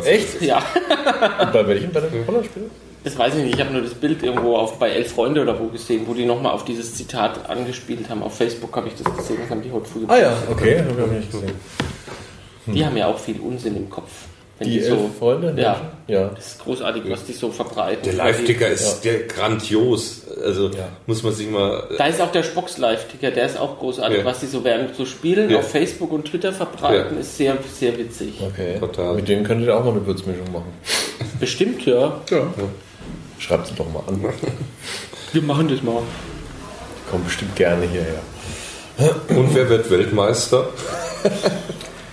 [0.00, 0.42] Echt?
[0.42, 0.62] Ja,
[1.40, 1.92] Und bei welchem?
[1.92, 2.70] Bei den Holland-Spielen?
[3.04, 3.54] Das weiß ich nicht.
[3.56, 6.24] Ich habe nur das Bild irgendwo auf, bei Elf Freunde oder wo gesehen, wo die
[6.24, 8.22] nochmal auf dieses Zitat angespielt haben.
[8.22, 11.02] Auf Facebook habe ich das gesehen, das haben die heute früh Ah ja, okay, habe
[11.06, 11.52] ich nicht gesehen.
[12.66, 14.10] Die haben ja auch viel Unsinn im Kopf.
[14.58, 15.54] Wenn Die elf Freunde?
[15.60, 15.80] Ja.
[16.06, 16.28] Ja.
[16.28, 18.02] Das ist großartig, was die so verbreiten.
[18.04, 20.22] Der Live-Ticker ist der grandios.
[20.44, 20.88] Also Ja.
[21.06, 21.88] muss man sich mal.
[21.98, 24.18] Da ist auch der Spocks Live-Ticker, der ist auch großartig.
[24.18, 24.24] Ja.
[24.24, 25.58] Was die so während so Spielen Ja.
[25.58, 27.20] auf Facebook und Twitter verbreiten, Ja.
[27.20, 28.34] ist sehr, sehr witzig.
[28.40, 28.78] Okay.
[28.78, 29.14] Total.
[29.14, 30.72] Mit denen könntet ihr auch mal eine Würzmischung machen.
[31.40, 32.20] Bestimmt, ja.
[33.42, 34.22] Schreibt sie doch mal an.
[35.32, 36.02] Wir machen das mal.
[36.96, 38.20] Die kommen bestimmt gerne hierher.
[39.36, 40.68] Und wer wird Weltmeister?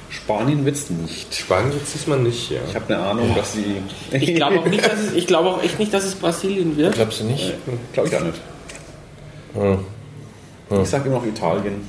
[0.09, 1.36] Spanien wird es nicht.
[1.36, 2.61] Spanien jetzt diesmal nicht, ja.
[2.67, 3.77] Ich habe eine Ahnung, dass sie.
[4.11, 6.95] Ich glaube auch nicht, dass es, ich glaube auch echt nicht, dass es Brasilien wird.
[6.95, 7.53] Glaubst du nicht?
[7.93, 8.41] Glaube ich auch nicht.
[10.71, 10.82] Ja.
[10.82, 11.88] Ich sage immer noch Italien.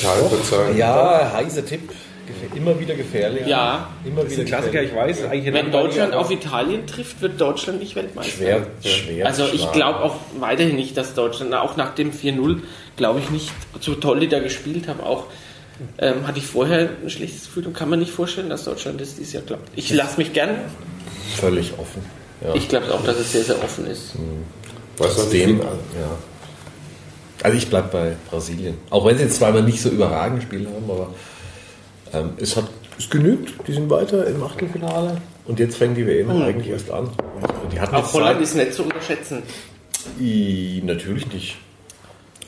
[0.00, 0.76] Italien wird sagen.
[0.76, 1.90] Ja, heißer Tipp.
[2.54, 3.46] Immer wieder gefährlich.
[3.46, 3.88] Ja.
[4.04, 5.24] Immer Das ist wieder ein Klassiker, ich weiß.
[5.24, 8.32] Eigentlich Wenn Deutschland auf Italien trifft, wird Deutschland nicht Weltmeister.
[8.32, 9.26] Schwer, schwer.
[9.26, 12.60] Also ich glaube auch weiterhin nicht, dass Deutschland, auch nach dem 4-0,
[12.96, 13.50] glaube ich nicht,
[13.80, 15.24] so toll die da gespielt haben, auch
[15.98, 19.16] ähm, hatte ich vorher ein schlechtes Gefühl und kann man nicht vorstellen, dass Deutschland das
[19.16, 19.70] dieses Jahr klappt.
[19.76, 20.50] Ich lasse mich gern,
[21.36, 22.02] Völlig offen.
[22.44, 22.54] Ja.
[22.54, 24.12] ich glaube auch, dass es sehr, sehr offen ist.
[24.98, 26.10] Weißt du, Trotzdem, wie- also, ja.
[27.42, 28.76] Also ich bleibe bei Brasilien.
[28.90, 31.08] Auch wenn sie jetzt zweimal nicht so überragend gespielt haben, aber
[32.12, 32.64] ähm, es hat
[32.98, 33.54] es genügt.
[33.66, 35.20] Die sind weiter im Achtelfinale.
[35.46, 37.04] Und jetzt fängt die WM eigentlich erst an.
[37.62, 39.42] Und die hatten Auch Holland Zeit- ist nicht zu unterschätzen.
[40.20, 41.56] I, natürlich nicht.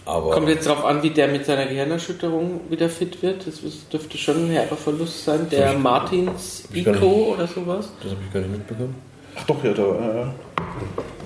[0.06, 3.46] Aber Kommt jetzt darauf an, wie der mit seiner Gehirnerschütterung wieder fit wird.
[3.46, 3.60] Das
[3.90, 5.48] dürfte schon ein herber Verlust sein.
[5.50, 7.88] Der ich- Martins Ico oder sowas.
[8.02, 8.94] das habe ich gar nicht mitbekommen.
[9.36, 10.26] Ach doch, ja, da äh,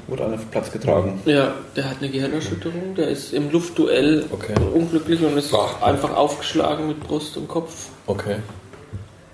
[0.08, 1.20] wurde einer auf Platz getragen.
[1.26, 2.94] Ja, der hat eine Gehirnerschütterung.
[2.96, 4.54] Der ist im Luftduell Okay.
[4.74, 5.80] unglücklich und ist Ach.
[5.82, 7.88] einfach aufgeschlagen mit Brust und Kopf.
[8.06, 8.36] Okay.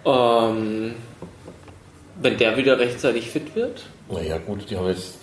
[0.04, 0.94] Ähm,
[2.20, 5.14] wenn der wieder rechtzeitig fit wird, Naja gut, die haben jetzt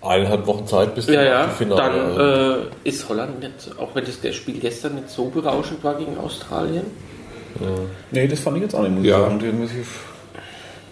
[0.00, 1.80] eineinhalb Wochen Zeit bis ja, zum ja, Achtelfinale.
[1.92, 5.84] dann Also, äh, ist Holland nicht, auch wenn das der Spiel gestern nicht so berauschend
[5.84, 6.84] war gegen Australien.
[8.10, 9.20] Nee, das fand ich jetzt auch nicht, muss ich Ja.
[9.20, 9.38] sagen.
[9.40, 9.76] Die haben sich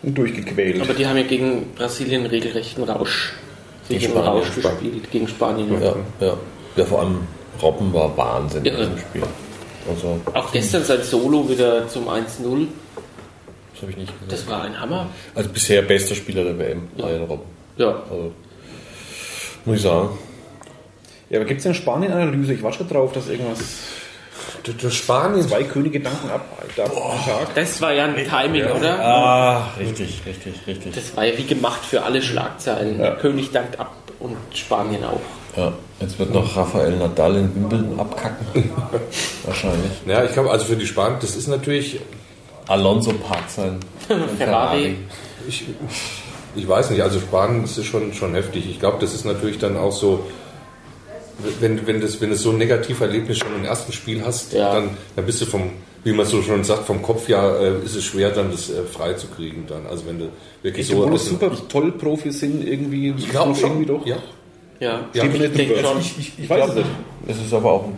[0.02, 0.80] durchgequält.
[0.82, 3.32] Aber die haben ja gegen Brasilien regelrechten Rausch,
[3.88, 4.32] Gegen gegen Spanien.
[4.32, 5.82] Rausch gespielt, gegen Spanien.
[5.82, 6.34] ja, ja.
[6.76, 7.20] ja, vor allem
[7.62, 8.78] Robben war Wahnsinn in Ja.
[8.80, 9.22] diesem Spiel.
[9.88, 12.66] Also, Auch gestern sein Solo wieder zum 1-0,
[13.72, 14.28] das habe ich nicht gesehen.
[14.28, 15.06] das war ein Hammer.
[15.34, 17.46] Also bisher bester Spieler der WM, Ryan Robben.
[17.78, 18.32] Ja, Also,
[19.64, 20.10] muss ich sagen.
[21.30, 22.52] ja, aber gibt es eine Spanien-Analyse?
[22.54, 23.60] Ich war schon drauf, dass irgendwas
[24.82, 25.48] Das- Spanien.
[25.48, 27.54] zwei Könige-Gedanken ab ab- am Tag.
[27.54, 29.00] das war ja ein Timing, oder?
[29.00, 30.94] Ah, richtig, richtig, richtig.
[30.94, 33.00] Das war ja wie gemacht für alle Schlagzeilen.
[33.00, 33.14] Ja.
[33.16, 35.20] König dankt ab und Spanien auch.
[35.56, 38.70] Ja, jetzt wird noch Rafael Nadal in Wimbledon abkacken.
[39.44, 39.90] Wahrscheinlich.
[40.06, 42.00] Ja, ich glaube, also für die Spanier, das ist natürlich,
[42.66, 43.80] Alonso Park sein.
[44.38, 44.96] Ferrari.
[45.48, 45.64] ich,
[46.54, 48.68] ich weiß nicht, also Spanien das ist schon, schon heftig.
[48.68, 50.26] Ich glaube, das ist natürlich dann auch so,
[51.60, 54.74] wenn, wenn, das, wenn du so ein Negativerlebnis schon im ersten Spiel hast, Ja.
[54.74, 55.70] dann, dann bist du vom,
[56.04, 58.82] wie man so schon sagt, vom Kopf ja, äh, ist es schwer, dann das äh,
[58.84, 59.86] frei zu kriegen dann.
[59.86, 60.28] Also wenn du
[60.62, 63.14] wirklich so Obwohl ein super toll Profis sind, irgendwie.
[63.16, 63.70] Ich glaube schon.
[63.70, 64.06] irgendwie doch.
[64.06, 64.16] Ja.
[64.80, 65.98] Ja, Ja, ich ich denke schon.
[66.00, 66.86] Ich, Ich weiß es nicht.
[67.26, 67.88] Es ist aber auch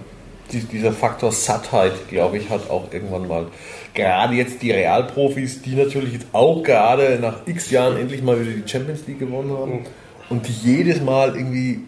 [0.52, 3.46] die, dieser Faktor Sattheit, glaube ich, hat auch irgendwann mal
[3.94, 8.52] gerade jetzt die Realprofis, die natürlich jetzt auch gerade nach x Jahren endlich mal wieder
[8.52, 9.80] die Champions League gewonnen haben
[10.30, 11.80] und die jedes Mal irgendwie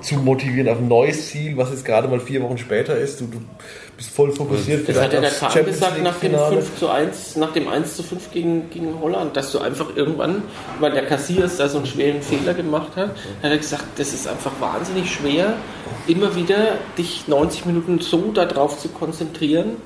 [0.00, 3.20] zu motivieren auf ein neues Ziel, was jetzt gerade mal vier Wochen später ist.
[3.20, 3.38] Du, du
[3.96, 4.88] bist voll fokussiert.
[4.88, 6.62] Das hat ja der aufs Kahn Champions gesagt nach dem League-Finale.
[6.62, 10.42] 5 zu 1, nach dem 1 zu 5 gegen, gegen Holland, dass du einfach irgendwann,
[10.78, 14.26] weil der Cassias da so einen schweren Fehler gemacht hat, hat er gesagt, das ist
[14.26, 15.54] einfach wahnsinnig schwer,
[16.06, 19.76] immer wieder dich 90 Minuten so darauf zu konzentrieren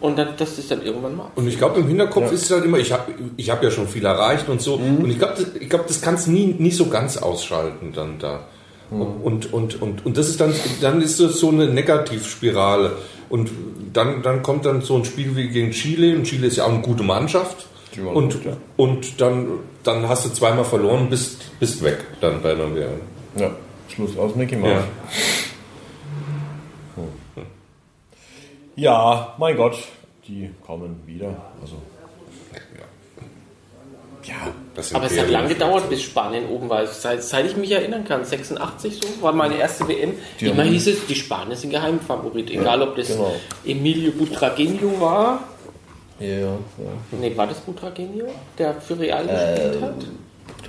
[0.00, 1.30] und dann, dass das dann irgendwann mal.
[1.34, 3.86] Und ich glaube, im Hinterkopf ist es halt immer, ich habe ich hab ja schon
[3.86, 4.78] viel erreicht und so.
[4.78, 5.04] Mhm.
[5.04, 8.18] Und ich glaube, das, ich glaub, das kannst du nie, nie so ganz ausschalten dann
[8.18, 8.46] da.
[8.90, 9.02] Mhm.
[9.22, 12.92] Und, und, und, und das ist dann, dann ist das so eine Negativspirale.
[13.28, 13.50] Und
[13.92, 16.16] dann, dann kommt dann so ein Spiel wie gegen Chile.
[16.16, 17.66] Und Chile ist ja auch eine gute Mannschaft.
[17.96, 18.56] Und, gut, ja.
[18.76, 19.48] und dann,
[19.82, 23.00] dann hast du zweimal verloren, bist, bist weg dann bei einer WM.
[23.36, 23.50] Ja,
[23.88, 24.70] Schluss aus Mickey Mouse.
[24.70, 24.84] Ja.
[28.76, 29.76] Ja, mein Gott,
[30.26, 31.36] die kommen wieder.
[31.60, 31.74] Also,
[34.24, 36.86] ja, Das Aber es hat lange gedauert, bis Spanien oben war.
[36.86, 40.14] Seit, seit ich mich erinnern kann, 86 so, war meine erste WM.
[40.38, 42.50] Die Immer hieß es, die Spanier sind Geheimfavorit.
[42.50, 43.34] Egal, ob das genau.
[43.64, 45.44] Emilio Butragueño war.
[46.18, 46.56] ja, ja.
[47.18, 48.26] Nee, war das Butragueño,
[48.58, 50.06] der für Real gespielt hat?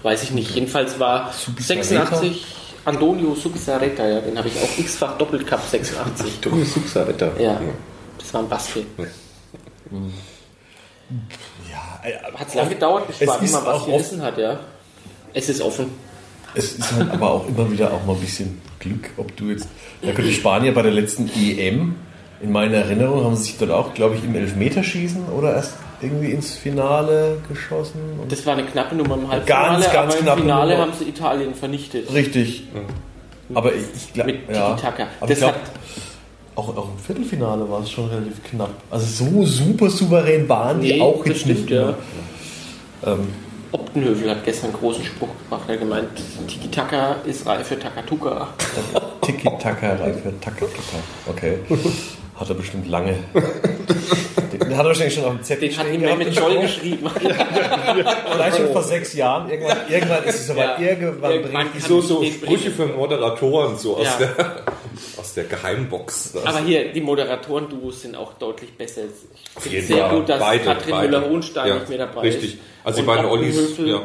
[0.04, 0.56] Weiß ich nicht.
[0.56, 1.84] Jedenfalls war Subisarreta?
[1.84, 2.46] 86
[2.86, 6.40] Antonio Subisarreta, ja, den habe ich auch x-fach Doppelcup 86.
[6.42, 7.32] Du Subsaretta.
[7.40, 7.62] Ja,
[8.18, 8.86] das war ein Basti.
[12.36, 14.60] Hat es lange gedauert, bis mal was gerissen hat, ja.
[15.34, 15.88] Es ist offen.
[16.54, 19.68] Es ist halt aber auch immer wieder auch mal ein bisschen Glück, ob du jetzt.
[20.02, 21.96] Gut, die Spanier bei der letzten EM,
[22.42, 26.32] in meiner Erinnerung, haben sie sich dort auch, glaube ich, im Elfmeterschießen oder erst irgendwie
[26.32, 28.00] ins Finale geschossen.
[28.28, 30.82] Das war eine knappe Nummer im Halbfinale, Ganz, ganz aber im Finale Nummer.
[30.88, 32.12] haben sie Italien vernichtet.
[32.12, 32.64] Richtig.
[33.54, 34.34] Aber ich, ich glaube.
[34.52, 34.78] Ja, aber
[35.22, 35.62] Das ich glaube, hat-
[36.56, 38.72] auch, auch im Viertelfinale war es schon relativ knapp.
[38.90, 41.70] Also so super souverän waren die Nee, auch das jetzt nicht.
[41.70, 41.86] ja.
[41.86, 41.94] mehr.
[43.06, 43.28] Ähm,
[43.72, 45.62] Optenhövel hat gestern einen großen Spruch gebracht.
[45.68, 46.10] Er hat gemeint,
[46.48, 48.50] Tiki-Taka ist reif für Takatuka.
[49.22, 50.98] Tiki-Taka, reif für Taka-Taka.
[51.28, 51.60] Okay.
[52.36, 53.14] Hat er bestimmt lange.
[54.52, 57.08] Den hat er wahrscheinlich schon auf dem Zettel Den hat ihm mit Joll geschrieben.
[58.32, 59.48] Vielleicht schon vor sechs Jahren.
[59.50, 60.80] Irgendwann, irgendwann ist es aber Ja.
[60.80, 64.18] irgendwann Irgendwann bringt- So, so Sprüche für Moderatoren, so aus, Ja.
[64.18, 64.56] der,
[65.18, 66.32] aus der Geheimbox.
[66.34, 69.02] Das- Aber hier, die Moderatoren-Duos sind auch deutlich besser.
[69.06, 70.18] Ich finde jeden sehr Fall.
[70.20, 71.00] gut, dass Beide, Katrin.
[71.02, 72.54] Müller-Hohenstein Ja, nicht mehr dabei Richtig.
[72.56, 72.60] ist.
[72.84, 73.78] Also die beiden Ollis.
[73.80, 74.02] Ja.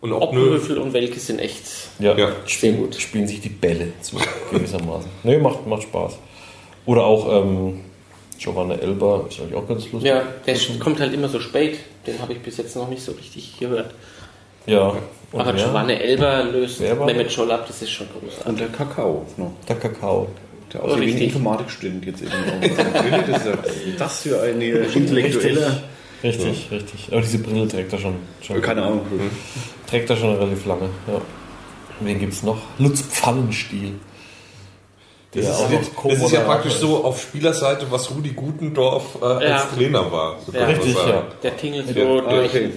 [0.00, 0.24] Und Opnö.
[0.54, 1.62] Optenhövel und Welke sind echt
[1.98, 2.30] Ja, Ja.
[2.46, 2.94] sehr gut.
[2.96, 4.16] spielen sich die Bälle zu,
[4.50, 5.10] gewissermaßen.
[5.22, 6.18] Nee, macht, macht Spaß.
[6.84, 7.80] Oder auch ähm,
[8.38, 10.02] Giovanna Elber, ist eigentlich auch ganz lustig.
[10.10, 11.78] Ja, der kommt halt immer so spät.
[12.06, 13.94] Den habe ich bis jetzt noch nicht so richtig gehört.
[14.66, 14.94] Ja.
[15.34, 15.64] Und Aber wer?
[15.64, 18.46] Giovanni Elber löst war Mehmet Scholl ab, das ist schon großartig.
[18.46, 19.50] Und der Kakao noch.
[19.68, 20.28] Der Kakao.
[20.72, 21.18] Der aussieht wie ein.
[21.22, 22.30] Informatikstudent jetzt eben.
[22.32, 22.60] auch.
[23.26, 23.58] das ist ja
[23.98, 25.82] das für ein intellektueller.
[26.22, 27.08] Richtig, richtig.
[27.10, 28.14] Aber diese Brille trägt er schon.
[28.40, 29.02] schon Keine Ahnung.
[29.86, 30.88] Trägt er schon relativ lange.
[31.06, 31.20] Ja.
[32.00, 32.56] Wen gibt es noch?
[32.78, 33.92] Lutz Pfannenstiel.
[35.34, 35.80] Der Das ist, auch ja,
[36.14, 39.56] das ist ja praktisch so auf Spielerseite, was Rudi Gutendorf äh, Ja.
[39.56, 40.38] als Trainer war.
[40.46, 40.64] So Ja.
[40.64, 41.08] Richtig, sagen.
[41.10, 41.24] ja.
[41.42, 42.50] Der tingelt so Ja, durch.
[42.50, 42.70] Okay.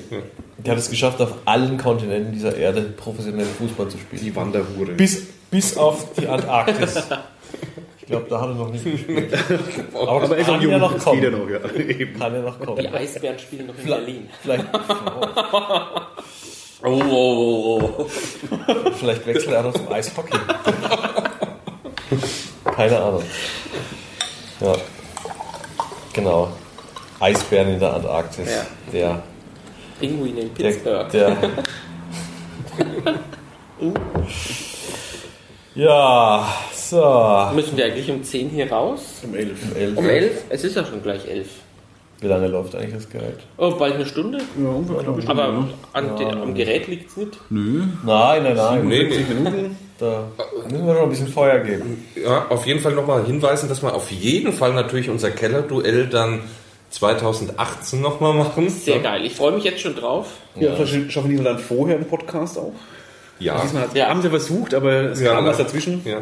[0.57, 4.21] Der hat es geschafft, auf allen Kontinenten dieser Erde professionell Fußball zu spielen.
[4.23, 4.93] Die Wanderhure.
[4.93, 7.03] Bis, bis auf die Antarktis.
[7.99, 9.33] Ich glaube, da hat er noch nicht gespielt.
[9.93, 11.31] Aber, Aber er kann jung, ja noch das kommen.
[11.31, 11.49] noch.
[11.49, 11.59] Ja.
[12.19, 12.77] Kann ja noch kommen.
[12.79, 14.29] Die Eisbären spielen noch in Berlin.
[14.41, 14.65] Vielleicht,
[16.83, 18.05] Oh, oh, oh, oh.
[18.99, 20.37] vielleicht wechselt er noch zum Eishockey.
[22.75, 23.23] Keine Ahnung.
[24.61, 24.75] Ja.
[26.13, 26.49] Genau.
[27.19, 28.47] Eisbären in der Antarktis.
[28.49, 28.65] Ja.
[28.93, 29.23] Der,
[29.99, 31.09] Pinguin in der, Pittsburgh.
[31.11, 31.37] der.
[35.75, 37.51] Ja, so.
[37.53, 39.21] Müssen wir eigentlich um 10 hier raus?
[39.23, 39.59] Um elf.
[39.69, 39.97] Um elf.
[39.97, 40.43] Um 11?
[40.49, 41.47] Es ist ja schon gleich 11.
[42.19, 43.37] Wie lange läuft eigentlich das Gerät?
[43.57, 44.39] Oh, bald eine Stunde?
[44.59, 47.37] Ja, ungefähr eine Stunde, Aber an de, am Gerät liegt es nicht.
[47.51, 47.83] Nö.
[48.03, 48.87] Nein, nein, nein.
[48.87, 49.69] Nee, nee.
[49.99, 50.23] Da
[50.63, 52.05] müssen wir noch ein bisschen Feuer geben.
[52.15, 56.41] Ja, auf jeden Fall nochmal hinweisen, dass wir auf jeden Fall natürlich unser Kellerduell dann
[56.89, 58.69] 2018 nochmal machen.
[58.69, 59.25] Sehr geil.
[59.25, 60.27] Ich freue mich jetzt schon drauf.
[60.55, 62.73] Ja, vielleicht schaffen die dann vorher einen Podcast auch.
[63.39, 63.61] Ja.
[63.61, 64.07] Diesmal hat, Ja.
[64.09, 65.63] haben sie versucht, aber es Ja, kam was ja.
[65.63, 66.01] dazwischen.
[66.05, 66.21] Ja,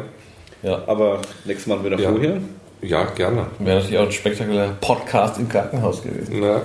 [0.62, 0.82] Ja.
[0.86, 2.10] Aber nächstes Mal wieder Ja.
[2.10, 2.40] vorher.
[2.82, 3.46] ja gerne.
[3.58, 6.40] Wäre natürlich auch ein spektakulärer Podcast im Krankenhaus gewesen.
[6.40, 6.60] Na,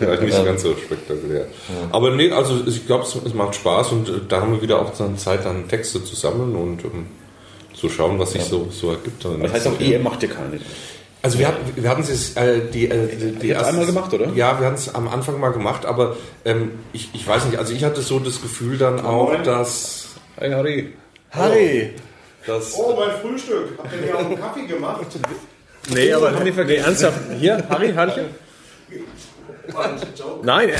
[0.00, 1.46] na, ja, nicht ganz so spektakulär.
[1.90, 4.80] Aber nee, also ich glaube, es, es macht Spaß und äh, da haben wir wieder
[4.80, 7.06] auch dann Zeit, dann Texte zu sammeln und ähm,
[7.74, 9.24] zu schauen, was sich so, so ergibt.
[9.42, 10.58] Das heißt auch, EM macht ihr keine.
[11.22, 14.28] Also wir hatten, wir hatten es äh, die, äh, die, die habt's einmal gemacht, oder?
[14.34, 17.72] Ja, wir hatten es am Anfang mal gemacht, aber ähm, ich, ich weiß nicht, also
[17.72, 20.92] ich hatte so das Gefühl dann auch, dass, Hey, Harry.
[21.30, 21.94] Harry!
[22.44, 23.78] dass Oh, mein Frühstück.
[23.78, 25.06] Habt ihr mir auch einen Kaffee gemacht?
[25.94, 26.84] Nee, aber haben die vergessen.
[26.86, 27.20] Ernsthaft?
[27.38, 28.12] Hier, Harry, Harry?
[30.42, 30.74] Nein, äh,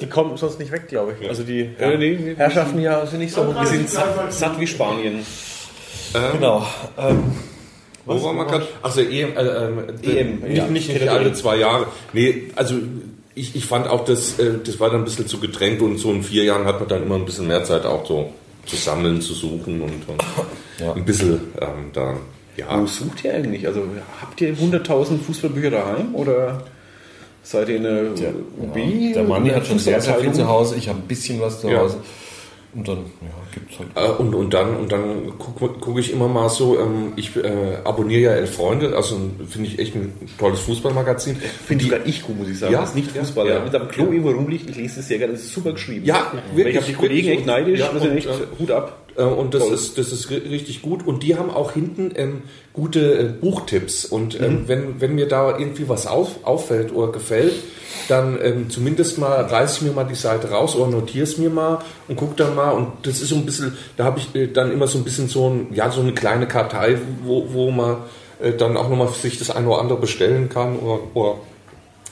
[0.00, 1.28] die kommen sonst nicht weg, glaube ich.
[1.28, 2.34] Also die Ja, nee, nee.
[2.36, 5.24] Herrschaften hier sind nicht so Wir sind satt, satt wie Spanien.
[6.32, 6.66] Genau.
[6.98, 7.32] Ähm,
[8.18, 8.66] Wo waren wir gerade?
[8.82, 10.66] Achso, EM, äh, ähm, EM, nicht, ja.
[10.66, 11.86] nicht, nicht alle zwei Jahre.
[12.12, 12.74] Nee, also
[13.34, 16.10] ich, ich fand auch, das, äh, das war dann ein bisschen zu gedrängt und so
[16.10, 18.32] in vier Jahren hat man dann immer ein bisschen mehr Zeit auch so
[18.66, 20.22] zu sammeln, zu suchen und, und
[20.78, 20.92] Ja.
[20.94, 22.14] ein bisschen ähm, da,
[22.56, 22.80] ja.
[22.80, 23.66] Wo sucht ihr eigentlich?
[23.66, 23.82] Also
[24.20, 26.62] habt ihr 100.000 Fußballbücher daheim oder
[27.42, 29.12] seid ihr eine der, Hobby?
[29.14, 30.76] der Manni hat schon sehr, sehr viel zu Hause.
[30.76, 31.78] Ich habe ein bisschen was zu Ja.
[31.80, 31.98] Hause.
[32.72, 33.88] Und dann ja, gibt es halt.
[33.96, 37.78] Äh, und, und dann, und dann gucke guck ich immer mal so, ähm, ich äh,
[37.82, 39.18] abonniere ja Elf Freunde, also
[39.48, 41.36] finde ich echt ein tolles Fußballmagazin.
[41.36, 42.72] Finde sogar ich gut, muss ich sagen.
[42.72, 43.54] Ja, das ist nicht ja, Fußballer.
[43.54, 43.64] ja.
[43.64, 45.32] Mit am Klo irgendwo rumliegt, ich lese es sehr gerne.
[45.32, 46.04] Das ist super geschrieben.
[46.04, 47.38] Ja, Weil ich habe die Kollegen wirklich.
[47.38, 47.80] echt neidisch.
[47.80, 48.99] Ja, und, echt äh, Hut ab.
[49.16, 49.74] Äh, Und das Toll.
[49.74, 51.06] ist, das ist ri- richtig gut.
[51.06, 52.42] Und die haben auch hinten ähm,
[52.72, 54.04] gute äh, Buchtipps.
[54.04, 54.44] Und Mhm.
[54.44, 57.54] ähm, wenn, wenn mir da irgendwie was auf, auffällt oder gefällt,
[58.08, 61.50] dann ähm, zumindest mal reiße ich mir mal die Seite raus oder notiere es mir
[61.50, 62.70] mal und gucke dann mal.
[62.70, 65.28] Und das ist so ein bisschen, da habe ich äh, dann immer so ein bisschen
[65.28, 67.98] so, ein, ja, so eine kleine Kartei, wo, wo man
[68.40, 71.34] äh, dann auch nochmal sich das eine oder andere bestellen kann oder, oder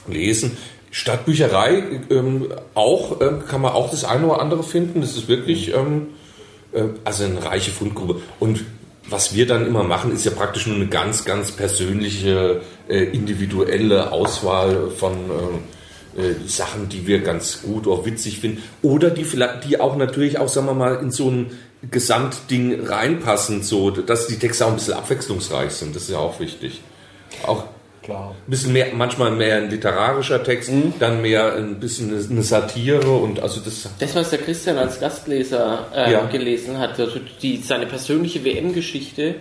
[0.09, 0.57] lesen.
[0.91, 5.01] Stadtbücherei ähm, auch, ähm, kann man auch das eine oder andere finden.
[5.01, 6.28] Das ist wirklich ähm, äh,
[7.05, 8.21] also eine reiche Fundgrube.
[8.39, 8.65] Und
[9.09, 14.13] was wir dann immer machen, ist ja praktisch nur eine ganz, ganz persönliche, äh, individuelle
[14.13, 15.13] Auswahl von
[16.17, 18.63] äh, äh, Sachen, die wir ganz gut oder witzig finden.
[18.83, 21.53] Oder die vielleicht, die auch natürlich auch, sagen wir mal, in so ein
[21.91, 25.95] Gesamtding reinpassen, so dass die Texte auch ein bisschen abwechslungsreich sind.
[25.95, 26.83] Das ist ja auch wichtig.
[27.47, 27.65] Auch
[28.09, 28.35] Klar.
[28.47, 33.39] ein bisschen mehr, manchmal mehr ein literarischer Text, dann mehr ein bisschen eine- Satire und
[33.41, 36.25] also das Das, was der Christian als Gastleser äh, Ja.
[36.25, 39.35] gelesen hat, also die, seine persönliche WM-Geschichte,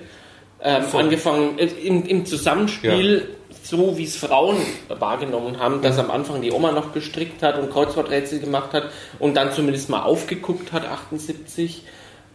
[0.61, 3.30] ähm, angefangen äh, im, im Zusammenspiel,
[3.63, 4.57] so wie es Frauen
[4.89, 8.89] wahrgenommen haben, dass am Anfang die Oma noch gestrickt hat und Kreuzworträtsel gemacht hat
[9.20, 11.84] und dann zumindest mal aufgeguckt hat, 78,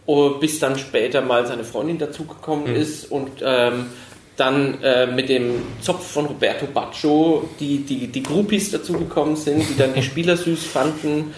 [0.07, 3.87] oh, bis dann später mal seine Freundin dazugekommen ist und ähm,
[4.35, 9.77] dann äh, mit dem Zopf von Roberto Baccio die, die, die Groupies dazugekommen sind, die
[9.77, 11.33] dann die Spieler süß fanden.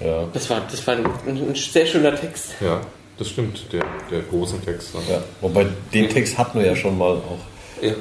[0.00, 0.28] Ja.
[0.32, 2.54] Das war, das war ein, ein sehr schöner Text.
[2.60, 2.80] ja,
[3.18, 4.94] das stimmt, der, der großen Text.
[5.08, 7.38] Ja, wobei den Text hatten wir ja schon mal auch.
[7.82, 7.92] Ja.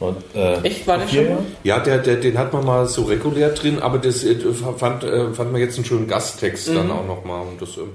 [0.00, 1.24] Und, äh, Echt, war der schon?
[1.24, 1.46] Jahre?
[1.62, 4.36] Ja, der, der, den hat man mal so regulär drin, aber das äh,
[4.78, 7.42] fand, äh, fand man jetzt einen schönen Gasttext dann auch nochmal.
[7.42, 7.90] Und, das, ähm,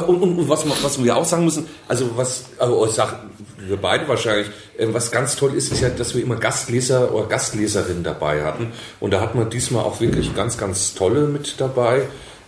[0.00, 3.16] und, und, und was, was wir auch sagen müssen, also was, also ich sag,
[3.58, 7.26] wir beide wahrscheinlich, äh, was ganz toll ist, ist ja, dass wir immer Gastleser oder
[7.26, 8.72] Gastleserinnen dabei hatten.
[9.00, 12.02] Und da hatten wir diesmal auch wirklich ganz, ganz tolle mit dabei.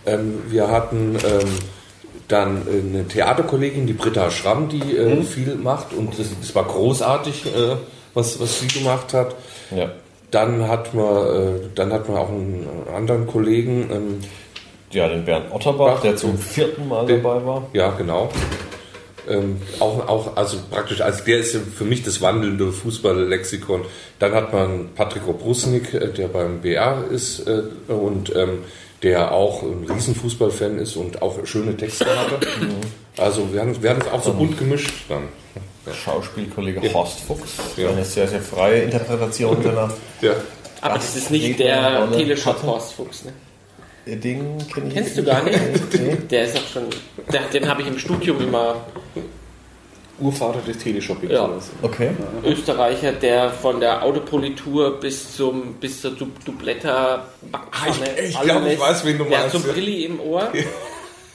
[0.05, 1.49] Ähm, wir hatten ähm,
[2.27, 5.93] dann eine Theaterkollegin, die Britta Schramm, die äh, viel macht.
[5.93, 7.75] Und das, das war großartig, äh,
[8.13, 9.35] was, was sie gemacht hat.
[9.75, 9.91] Ja.
[10.31, 14.19] Dann hat man, dann hat man auch einen anderen Kollegen, ähm,
[14.91, 16.01] ja, den Bernd Otterbach, Bach.
[16.01, 17.67] der zum vierten Mal Den- dabei war.
[17.73, 18.29] ja genau,
[19.27, 23.81] ähm, auch, auch, also praktisch, also der ist ja für mich das wandelnde Fußballlexikon.
[24.19, 28.59] Dann hat man Patrick Obrusnik, äh, der beim BR ist äh, und ähm,
[29.01, 32.39] der auch ein Riesenfußballfan ist und auch schöne Texte hatte.
[33.17, 35.23] Also wir haben, wir haben es auch so bunt gemischt dann.
[35.93, 37.53] Schauspielkollege Horst Fuchs.
[37.77, 37.89] Ja.
[37.89, 40.31] Eine sehr, sehr freie Interpretation seiner Ja.
[40.81, 42.63] Aber das ist nicht der Teleshop.
[42.63, 43.33] Horst Fuchs, ne?
[44.05, 45.57] Ding kenn ich Kennst du gar nicht?
[45.93, 46.17] Nee.
[46.29, 46.83] Der ist auch schon,
[47.33, 48.85] der, den habe ich im Studium immer,
[50.19, 51.33] Urvater des Teleshoppings.
[51.33, 51.45] Ja.
[51.45, 51.71] oder so.
[51.81, 52.11] Okay.
[52.45, 58.51] Österreicher, der von der Autopolitur bis zum bis zur Du- Dubletta Backpfanne Ich- ich alles-
[58.51, 59.73] glaub, ich weiß, wen du der meinst, hat so ja.
[59.73, 60.47] Brilli im Ohr.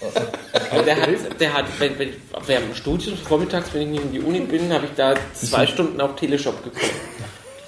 [0.01, 1.09] Und der hat,
[1.41, 2.09] der hat, wenn, wenn,
[2.47, 5.67] während dem Studium vormittags, wenn ich nicht in die Uni bin, habe ich da zwei
[5.67, 6.85] Stunden auf Teleshop geguckt.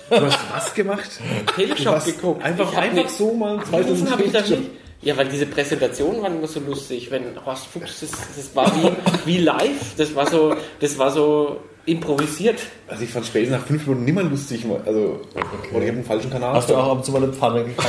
[0.09, 1.11] Du hast was gemacht?
[1.57, 2.42] Teleshop geguckt.
[2.42, 4.61] einfach- einfach nicht- so mal zwei Stunden habe ich da Teleshop.
[4.61, 4.82] nicht.
[5.03, 8.90] Ja, weil diese Präsentationen waren immer so lustig, wenn Horst Fuchs, das, das war wie,
[9.26, 12.61] wie live, das war so, das war so improvisiert.
[12.86, 14.64] Also ich fand spätestens nach fünf Minuten niemand lustig.
[14.86, 15.20] Also,
[15.72, 16.55] Oder ich habe einen falschen Kanal.
[16.55, 17.88] Hast du auch ab und zu mal eine Pfanne gekauft?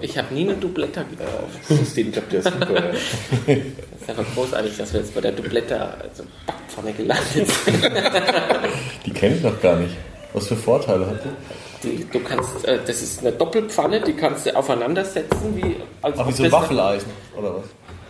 [0.00, 1.58] Ich habe nie eine Dubletta gekauft.
[1.68, 2.74] das System, ich glaube, der ist super.
[2.74, 2.92] ja.
[2.92, 7.26] Das ist einfach großartig, dass wir jetzt bei der Dubletta, also Backpfanne gelandet
[7.64, 7.82] sind.
[9.06, 9.94] Die kenne ich noch gar nicht.
[10.32, 11.71] Was für Vorteile hat die?
[11.82, 16.18] Die, du kannst, äh, das ist eine Doppelpfanne, die kannst du aufeinander setzen, wie, als
[16.18, 17.64] Ach, wie ob so ein Waffeleisen, oder was?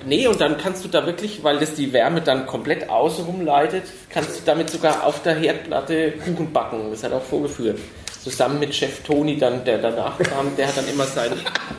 [0.05, 3.85] Nee, und dann kannst du da wirklich, weil das die Wärme dann komplett außenrum leitet,
[4.11, 6.91] kannst du damit sogar auf der Herdplatte Kuchen backen.
[6.91, 7.79] Das hat auch vorgeführt.
[8.23, 11.33] Zusammen mit Chef Toni, dann, der danach kam, der hat dann immer sein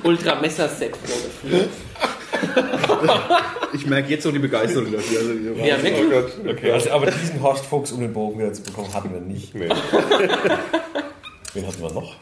[0.03, 1.69] Ultra-Messer-Set vorgeführt.
[3.73, 5.19] Ich merke jetzt so die Begeisterung dafür.
[5.19, 5.33] Also,
[5.65, 6.47] Ja, wirklich?
[6.49, 9.55] Okay, also, aber diesen Horst Fuchs, um den Bogen wieder zu bekommen, hatten wir nicht.
[9.55, 9.69] Nee.
[11.53, 12.15] Wen hatten wir noch?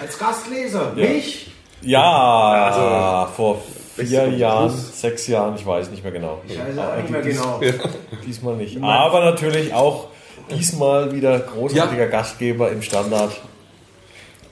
[0.00, 0.92] Als Gastleser.
[0.94, 1.50] Mich?
[1.82, 3.62] Ja, vor
[3.96, 6.40] vier Jahren, sechs Jahren, ich weiß nicht mehr genau.
[6.48, 7.60] Ich weiß auch nicht mehr genau.
[8.26, 8.82] Diesmal nicht.
[8.82, 10.08] Aber natürlich auch
[10.50, 13.32] diesmal wieder großartiger Gastgeber im Standard.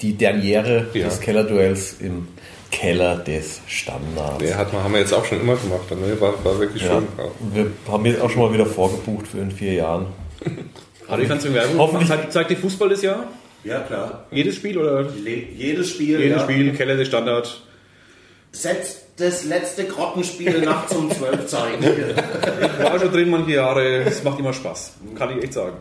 [0.02, 1.07] Die Derniere Ja.
[1.07, 2.28] des Kellerduells im
[2.70, 4.38] Keller des Standards.
[4.38, 5.90] Der hat, man- haben wir jetzt auch schon immer gemacht.
[5.90, 6.20] Ne?
[6.20, 6.90] War, war wirklich Ja.
[6.96, 7.09] schön.
[7.16, 7.24] Ja.
[7.54, 10.07] Wir haben jetzt auch schon mal wieder vorgebucht für in vier Jahren.
[11.09, 13.24] Adi, kannst du Werbung Hoffentlich- Zeigt, zeigt die Fußball das Jahr?
[13.66, 14.26] Ja, klar.
[14.30, 15.02] Jedes Spiel oder?
[15.02, 16.20] Le jedes Spiel.
[16.20, 16.44] Jedes ja.
[16.44, 17.60] Spiel, Keller, der Standard.
[18.52, 21.82] Selbst das letzte Grottenspiel nachts um 12 zeigen.
[21.82, 24.92] Ich war schon drin manche Jahre, es macht immer Spaß.
[25.14, 25.76] Kann ich echt sagen.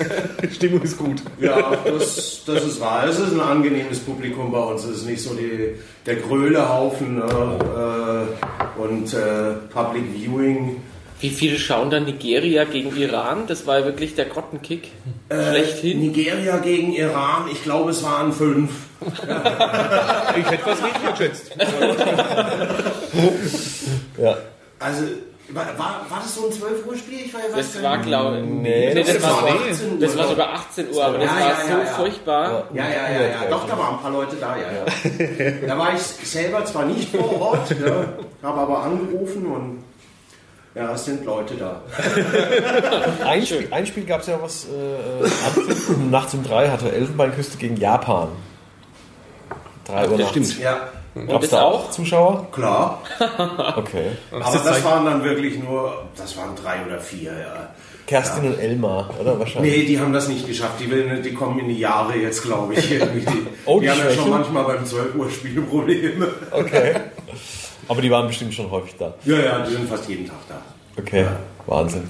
[0.52, 1.22] Stimmung ist gut.
[1.38, 3.06] Ja, das, das ist wahr.
[3.06, 4.84] Es ist ein angenehmes Publikum bei uns.
[4.84, 5.74] Es ist nicht so die,
[6.06, 10.82] der Gröhlehaufen äh, äh, und äh, Public Viewing.
[11.20, 13.46] Wie viele schauen dann Nigeria gegen Iran?
[13.48, 14.88] Das war ja wirklich der Grottenkick.
[15.28, 16.00] Äh, Schlechthin.
[16.00, 18.70] Nigeria gegen Iran, ich glaube, es waren fünf.
[20.38, 21.50] Ich hätte was weniger geschätzt.
[24.18, 24.36] Ja.
[24.80, 25.02] Also,
[25.50, 27.20] war, war, war das so ein 12 Uhr Spiel?
[27.26, 28.44] Ich war ja Das war, glaube ich.
[28.44, 29.98] Nee, das, das war, war nee, 18 Uhr.
[30.00, 31.84] das war sogar 18 Uhr, aber das Ja, war ja, so ja, ja.
[31.84, 32.68] furchtbar.
[32.74, 33.44] Ja, ja, ja, ja.
[33.48, 34.84] Doch, da waren ein paar Leute da, ja, ja.
[35.68, 38.04] Da war ich selber zwar nicht vor Ort, ja,
[38.42, 39.84] habe aber angerufen und
[40.74, 41.82] ja, es sind Leute da.
[43.26, 47.58] Ein Spiel, ein Spiel gab es ja was äh, äh, nachts um drei hatte Elfenbeinküste
[47.58, 48.28] gegen Japan.
[49.84, 50.30] Drei Uhr das nachts.
[50.30, 50.58] stimmt.
[50.60, 50.88] Ja,
[51.26, 51.90] Gab es das da auch?
[51.90, 52.46] Zuschauer?
[52.52, 53.02] klar.
[53.76, 54.12] Okay.
[54.30, 57.70] Aber das waren dann wirklich nur, das waren drei oder vier, ja.
[58.06, 59.70] Kerstin und Elmar, oder wahrscheinlich?
[59.72, 60.80] Nee, die haben das nicht geschafft.
[60.80, 62.88] Die, will, die kommen in die Jahre jetzt, glaube ich.
[62.88, 63.00] Die,
[63.66, 66.28] Oh, die die haben ja schon manchmal beim 12 Uhr Spiel Probleme.
[66.50, 66.94] Okay.
[67.88, 69.14] Aber die waren bestimmt schon häufig da.
[69.24, 70.60] Ja, ja, die sind fast jeden Tag da.
[70.98, 71.26] Okay.
[71.66, 72.02] Wahnsinn.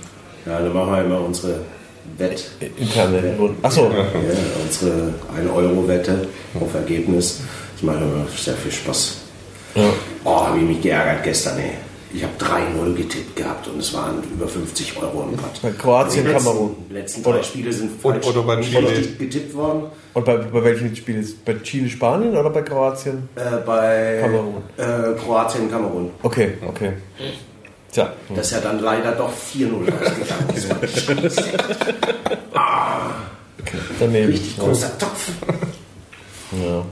[0.44, 1.60] Ja, da machen wir immer unsere
[2.16, 2.50] Wett.
[2.78, 3.36] Interne.
[3.62, 3.90] Achso.
[3.90, 4.04] Ja,
[4.62, 6.26] unsere 1-Euro-Wette
[6.60, 7.42] auf Ergebnis.
[7.74, 9.18] Das macht immer sehr viel Spaß.
[9.74, 9.84] Ja.
[10.24, 11.72] Oh, habe ich mich geärgert gestern, ey.
[12.12, 15.60] Ich habe 3-0 getippt gehabt und es waren über 50 Euro im Pott.
[15.60, 16.76] Bei Kroatien, die letzten, Kamerun.
[16.88, 18.88] Die letzten drei Oder- Spiele sind falsch oder bei nicht Chile.
[18.88, 19.82] richtig getippt worden.
[20.14, 23.28] Und bei, bei welchem Spiel ist Bei Chile, Spanien oder bei Kroatien?
[23.36, 24.62] Äh, bei Kamerun.
[24.78, 26.10] Äh, Kroatien, Kamerun.
[26.22, 26.92] Okay, okay.
[27.92, 28.12] Tja.
[28.34, 30.48] Das ist ja dann leider doch 4-0 ausgegangen.
[30.54, 30.76] Das war
[34.00, 34.32] Daneben.
[34.32, 35.28] richtig großer Topf.
[36.52, 36.84] Ja.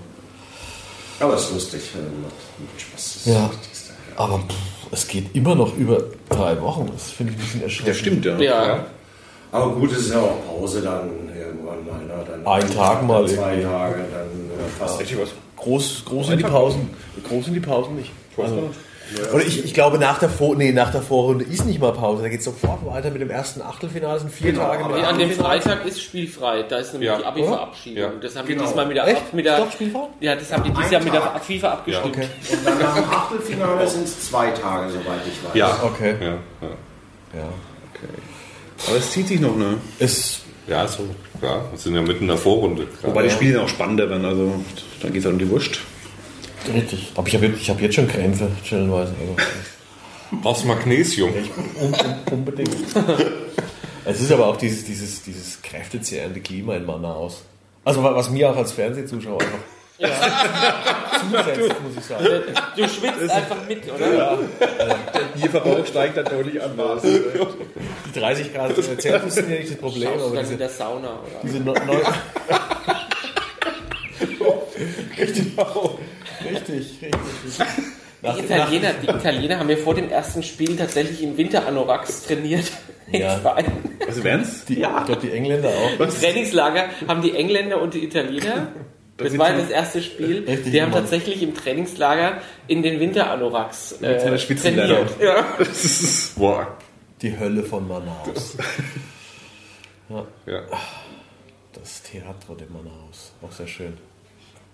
[1.20, 1.80] Aber es ist lustig.
[2.22, 2.34] Macht,
[2.80, 2.90] Spaß.
[2.94, 3.46] Das ist Ja.
[3.46, 3.92] das Wichtigste.
[4.16, 4.54] Aber pff,
[4.92, 6.88] es geht immer noch über drei Wochen.
[6.92, 7.88] Das finde ich ein bisschen erschreckend.
[7.88, 8.38] Das stimmt, ja.
[8.38, 8.86] Ja.
[9.52, 12.04] Aber gut, es ist ja auch Pause dann irgendwann mal.
[12.04, 12.24] Ne?
[12.28, 13.64] Dann Ein Tag mal Zwei irgendwie.
[13.64, 15.00] Tage, dann äh, fast.
[15.00, 15.30] Richtig was.
[15.56, 16.90] Groß, groß sind die Pausen.
[17.28, 18.10] Groß sind die Pausen nicht.
[18.36, 18.70] Also,
[19.32, 22.22] oder ich, ich glaube, nach der, Vor nee, nach der Vorrunde ist nicht mal Pause.
[22.22, 24.18] Da geht es sofort weiter mit dem ersten Achtelfinale.
[24.20, 25.30] Sind vier Genau, Tage mit Nee, an dem.
[25.30, 26.64] Freitag ist spielfrei.
[26.68, 27.18] Da ist nämlich Ja.
[27.18, 28.02] die Abi-Verabschiedung.
[28.02, 28.12] Ja.
[28.20, 28.62] Das haben Genau.
[28.62, 29.32] die diesmal mit der, Echt?
[29.34, 29.68] mit der Doch?
[30.20, 31.22] Ja, das haben die dieses Jahr mit der.
[31.40, 32.16] FIFA abgestimmt.
[32.16, 32.26] Okay.
[32.52, 35.54] Und dann nach dem Achtelfinale sind es zwei Tage, soweit ich weiß.
[35.54, 35.78] Ja.
[35.84, 36.14] Okay.
[36.20, 36.38] Ja, ja.
[37.34, 37.48] Ja.
[38.88, 39.78] Aber es zieht sich noch, ne?
[39.98, 41.04] Es, ja so,
[41.42, 42.86] ja, wir sind ja mitten in der Vorrunde.
[43.02, 44.60] Wobei die Spiele dann auch spannender werden, also
[45.00, 45.78] dann geht es halt um die Wurst.
[46.72, 47.12] Richtig.
[47.14, 49.12] Aber ich habe jetzt, ich hab jetzt schon Krämpfe, stellenweise.
[49.20, 49.36] Also,
[50.42, 51.30] Brauchst Magnesium.
[51.80, 51.94] un, un,
[52.32, 52.70] unbedingt.
[54.04, 57.42] es ist aber auch dieses, dieses, dieses kräftezehrende Klima in Manaus.
[57.84, 59.58] Also wa- was mir auch als Fernsehzuschauer einfach
[61.20, 62.24] zusetzt, muss ich sagen.
[62.76, 64.38] Du schwitzt einfach mit, oder?
[65.42, 66.72] Ihr Verbrauch steigt dann deutlich an.
[67.02, 70.68] Die 30 Grad Celsius sind ja nicht das Problem, Schaust aber dann in diese, der
[70.68, 71.40] Sauna, oder?
[71.42, 71.98] diese neu, neu
[75.18, 75.52] richtig,
[76.48, 77.66] richtig, richtig.
[78.22, 82.64] Die Italiener, die Italiener haben ja vor dem ersten Spiel tatsächlich im Winter-Anoraks trainiert.
[83.12, 83.34] Ja.
[83.36, 83.66] Im Verein.
[84.06, 84.64] Also wären's?
[84.64, 86.00] die, Ich glaube, die Engländer auch.
[86.00, 88.72] Im Trainingslager haben die Engländer und die Italiener,
[89.16, 91.02] das sind war das erste Spiel, Richtig die haben gemacht.
[91.04, 95.06] tatsächlich im Trainingslager in den Winter-Anoraks äh, seiner Spitzenlehrer.
[95.06, 95.20] trainiert.
[95.22, 95.46] Ja.
[96.36, 96.76] Boah.
[97.22, 98.56] Die Hölle von Manaus.
[100.08, 100.62] Ja.
[101.72, 103.32] Das Theatro de Manaus.
[103.42, 103.96] Auch sehr schön.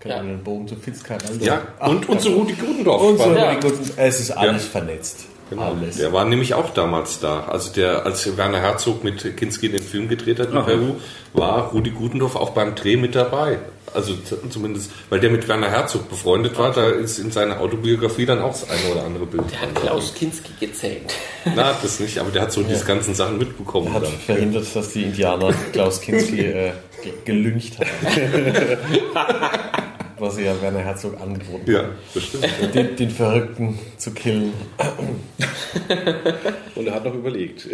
[0.05, 0.21] Ja.
[0.21, 1.43] den Bogen zu Fitzcarraldo?
[1.43, 1.61] ja.
[1.79, 3.01] Und, und so Rudi Gudendorf.
[3.01, 3.55] Und Ja.
[3.55, 4.69] die guten, es ist alles Ja.
[4.69, 5.25] vernetzt.
[5.49, 5.73] Genau.
[5.73, 5.97] Alles.
[5.97, 7.41] Der war nämlich auch damals da.
[7.43, 10.63] Also der, als Werner Herzog mit Kinski den Film gedreht hat in Aha.
[10.65, 10.95] Peru,
[11.33, 13.59] war Rudi Gudendorf auch beim Dreh mit dabei.
[13.93, 14.13] Also
[14.49, 18.49] zumindest, weil der mit Werner Herzog befreundet war, da ist in seiner Autobiografie dann auch
[18.53, 19.43] das eine oder andere Bild.
[19.51, 21.13] Der hat Klaus Kinski gezähmt.
[21.55, 23.93] Na, das nicht, aber der hat so diese ganzen Sachen mitbekommen.
[23.93, 24.11] Hat Dann.
[24.25, 26.71] verhindert, dass die Indianer Klaus Kinski äh,
[27.03, 27.89] ge- gelüncht haben.
[30.19, 32.43] Was ja Werner Herzog angeboten Ja, bestimmt.
[32.61, 32.71] haben.
[32.71, 34.53] Den, den Verrückten zu killen.
[36.75, 37.65] Und er hat noch überlegt.
[37.65, 37.71] Ich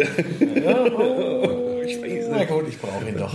[2.01, 3.33] weiß Na gut, ich brauche ihn doch.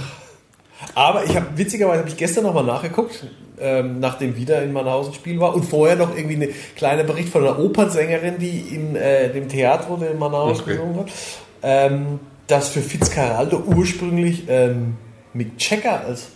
[0.95, 3.25] Aber ich habe witzigerweise habe ich gestern nochmal nachgeguckt,
[3.59, 7.43] ähm, nachdem wieder in Mannhausen Spiel war und vorher noch irgendwie eine kleine Bericht von
[7.43, 10.73] einer Opernsängerin, die in äh, dem Theatro in Manaus Okay.
[10.73, 11.07] gesungen hat,
[11.63, 14.97] ähm, dass für Fitzcarraldo ursprünglich ähm,
[15.33, 16.29] Mick Checker als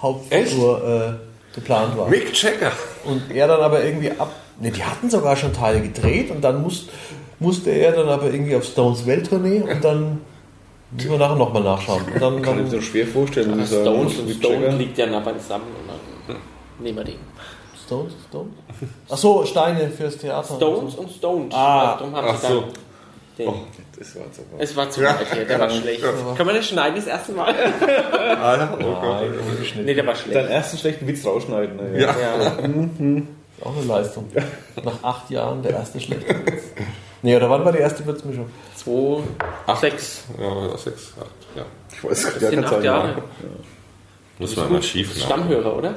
[0.00, 2.08] Hauptfigur äh, geplant war.
[2.08, 2.70] Mick Checker.
[3.04, 4.30] Und er dann aber irgendwie ab.
[4.60, 6.86] Ne, die hatten sogar schon Teile gedreht und dann muss,
[7.40, 10.20] musste er dann aber irgendwie auf Stones Welttournee und dann
[10.92, 12.02] müssen wir nachher nochmal nachschauen.
[12.14, 13.82] Und dann, Kann ich mir so schwer vorstellen, sagen.
[13.82, 15.66] Stones und Stone liegt ja nah beisammen.
[15.66, 15.88] Und
[16.28, 16.36] dann
[16.78, 17.18] nehmen wir den.
[17.84, 18.52] Stones, Stones?
[19.08, 20.56] Ach so, Steine fürs Theater.
[20.56, 21.54] Stones und Stones.
[21.54, 22.64] Ah, Darum haben ach sie so.
[23.38, 23.52] Den.
[23.98, 24.62] Das war jetzt aber.
[24.62, 26.02] Es war zu weit hier, der war schlecht.
[26.36, 27.54] Kann man das schneiden das erste Mal?
[27.54, 29.02] Ah, ja, oh Gott.
[29.22, 30.50] Nein, nee, der war Deinen schlecht.
[30.50, 31.76] ersten schlechten Witz rausschneiden.
[31.76, 32.00] Ne?
[32.00, 32.14] Ja.
[32.20, 32.56] Ja.
[33.62, 34.28] Auch eine Leistung.
[34.84, 36.62] Nach acht Jahren der erste schlechte Witz.
[37.22, 38.48] Nee, oder wann war die erste Würzmischung?
[38.76, 39.22] 2,
[39.80, 40.24] 6.
[40.38, 41.64] Ja, sechs, acht, ja.
[41.92, 43.06] Ich weiß Das gar sind keine acht Zahl Jahre.
[43.08, 43.22] mehr.
[44.38, 45.16] Muss man mal schief.
[45.18, 45.90] Stammhörer, oder?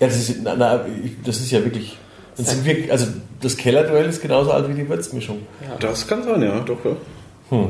[0.00, 1.98] Ja, das ist, na, na, ich- das ist ja wirklich.
[2.38, 3.06] Das sind wirklich also
[3.40, 5.46] das Kellerduell ist genauso alt wie die Würzmischung.
[5.80, 6.78] Das kann sein, ja, doch.
[6.84, 7.66] Ja.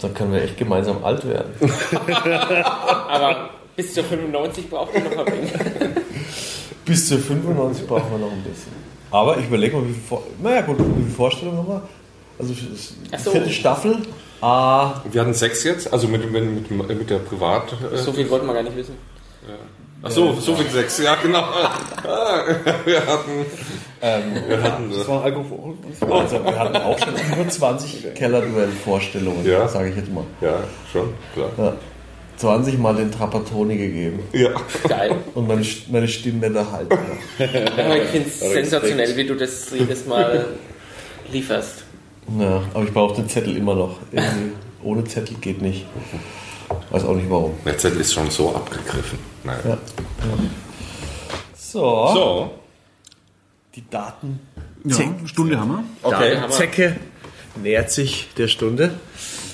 [0.00, 1.52] Dann können wir echt gemeinsam alt werden.
[3.08, 5.52] Aber bis zur 95 braucht man noch ein wenig.
[6.84, 8.72] Bis zu 95 brauchen wir noch ein bisschen.
[9.10, 11.82] Aber ich überlege mal, wie viel, Vor naja, gut, wie viele Vorstellungen haben wir?
[12.38, 13.30] Also so.
[13.30, 13.98] vierte Staffel.
[14.40, 17.72] Ah, Wir hatten sechs jetzt, also mit, mit, mit, mit der Privat.
[17.92, 18.94] Äh, So viel wollten wir gar nicht wissen.
[20.06, 21.40] Ach so, so viel sechs, ja genau.
[21.42, 22.42] Ah,
[22.84, 23.46] wir hatten,
[24.48, 25.74] wir hatten Das war Alkohol.
[26.10, 29.66] also wir hatten auch schon über 20 Kellerduell-Vorstellungen, Ja.
[29.68, 30.24] sage ich jetzt mal.
[30.40, 30.58] ja
[30.92, 31.50] schon klar.
[31.58, 31.74] Ja.
[32.38, 34.20] 20 Mal den Trapattoni gegeben.
[34.32, 34.50] Ja,
[34.86, 35.12] Geil.
[35.34, 36.94] Und meine, meine Stimmbänder halten.
[37.78, 40.46] Aber ich finde es sensationell, wie du das jedes Mal
[41.32, 41.84] lieferst.
[42.38, 43.98] Ja, aber ich brauche den Zettel immer noch.
[44.12, 44.50] Irgendwie
[44.82, 45.86] ohne Zettel geht nicht.
[46.90, 47.54] Weiß auch nicht warum.
[47.64, 49.18] der Zettel ist schon so abgegriffen.
[49.44, 49.58] Naja.
[49.66, 49.78] Ja.
[51.56, 52.50] So, So,
[53.74, 54.40] die Daten.
[54.84, 55.84] Ja, Stunde haben wir.
[56.02, 56.36] okay.
[56.36, 56.96] Haben wir- Zecke
[57.62, 58.92] nähert sich der Stunde.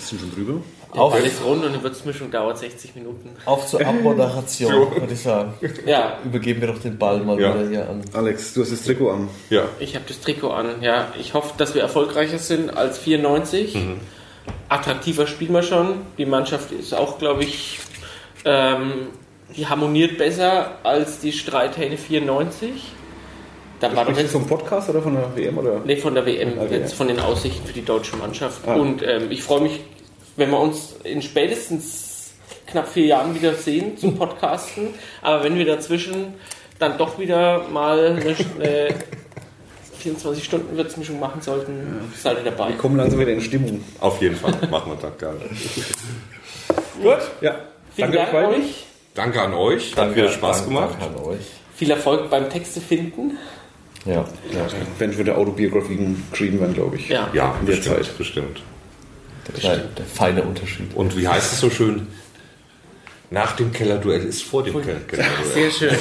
[0.05, 0.61] Sind schon drüber.
[0.91, 3.31] Auf, Ball ist rund und eine Würzmischung dauert 60 Minuten.
[3.47, 5.55] auf zur Abmoderation, würde ich sagen.
[5.87, 7.55] Ja, Übergeben wir doch den Ball mal Ja.
[7.59, 8.03] wieder hier an.
[8.13, 9.29] Alex, du hast das Trikot an.
[9.49, 10.83] Ja, ich habe das Trikot an.
[10.83, 13.75] Ja, ich hoffe, dass wir erfolgreicher sind als 94.
[14.73, 16.01] Attraktiver spielen wir schon.
[16.19, 17.79] Die Mannschaft ist auch, glaube ich,
[18.45, 19.09] ähm,
[19.57, 22.93] die harmoniert besser als die Streithähne 94.
[23.81, 25.59] Da war doch jetzt vom Podcast oder von der WM?
[25.59, 25.81] Oder?
[25.85, 26.79] Nee, von der WM, Okay.
[26.79, 28.61] jetzt von den Aussichten für die deutsche Mannschaft.
[28.67, 28.75] Ah.
[28.75, 29.81] Und ähm, ich freue mich,
[30.37, 32.33] wenn wir uns in spätestens
[32.67, 34.89] knapp vier Jahren wieder sehen zum Podcasten.
[35.21, 36.35] Aber wenn wir dazwischen
[36.79, 38.95] dann doch wieder mal eine, eine
[40.03, 42.69] 24-Stunden-Würzmischung machen sollten, seid ihr dabei.
[42.71, 43.83] Wir kommen langsam wieder in Stimmung.
[44.01, 44.53] auf jeden Fall.
[44.71, 45.39] Machen wir das gerne.
[47.03, 47.19] Gut.
[47.41, 47.55] Ja.
[47.95, 48.63] Vielen Danke Dank beiden.
[48.63, 48.87] euch.
[49.15, 49.97] Danke an euch.
[49.97, 50.97] Hat wieder Spaß Dank- gemacht.
[51.01, 51.41] Dank an euch.
[51.77, 53.37] Viel Erfolg beim Texte finden.
[54.05, 54.15] Ja.
[54.15, 54.25] ja.
[54.99, 57.09] Wenn schon wieder Autobiografien geschrieben werden, glaube ich.
[57.09, 57.29] Ja.
[57.33, 58.19] Ja, In der bestimmt, Zeit.
[58.19, 58.63] bestimmt.
[59.49, 60.95] Der, kleine, der feine Unterschied.
[60.95, 62.07] Und wie heißt es so schön?
[63.33, 65.45] Nach dem Kellerduell ist vor dem Keller- Kellerduell.
[65.55, 65.97] Sehr schön.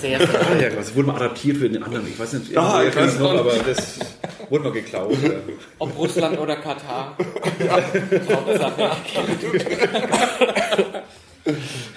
[0.00, 0.28] Sehr schön.
[0.36, 2.06] Ah, ja, das wurde mal adaptiert für den anderen.
[2.08, 4.00] Ich weiß nicht, Ah, irgendwie ich weiß noch, aber das
[4.50, 5.16] wurde mal geklaut.
[5.22, 5.30] Ja.
[5.78, 7.16] Ob Russland oder Katar.
[8.30, 8.90] Hauptsache.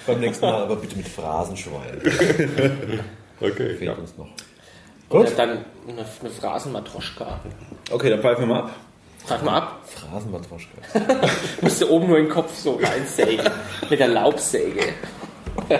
[0.07, 2.01] Beim nächsten Mal aber bitte mit Phrasenschwein.
[3.39, 3.93] Okay, Fehlt ja.
[3.93, 4.27] uns noch.
[5.09, 5.49] Oder dann
[5.88, 7.39] eine, eine Phrasenmatroschka.
[7.91, 8.75] Okay, dann pfeifen wir mal ab.
[9.26, 9.80] Frag mal ab.
[9.86, 10.78] Phrasenmatroschka.
[11.61, 13.49] Musst du oben nur den Kopf so reinsägen.
[13.89, 14.82] Mit der Laubsäge.
[15.70, 15.78] Ja,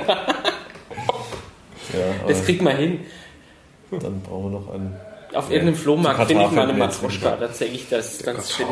[2.28, 3.00] Das kriegt man hin.
[3.92, 4.96] dann brauchen wir noch einen.
[5.34, 7.36] Auf irgendeinem Flohmarkt finde ich mal eine Matroschka.
[7.36, 8.20] Da zeige ich das.
[8.22, 8.66] Stell ich,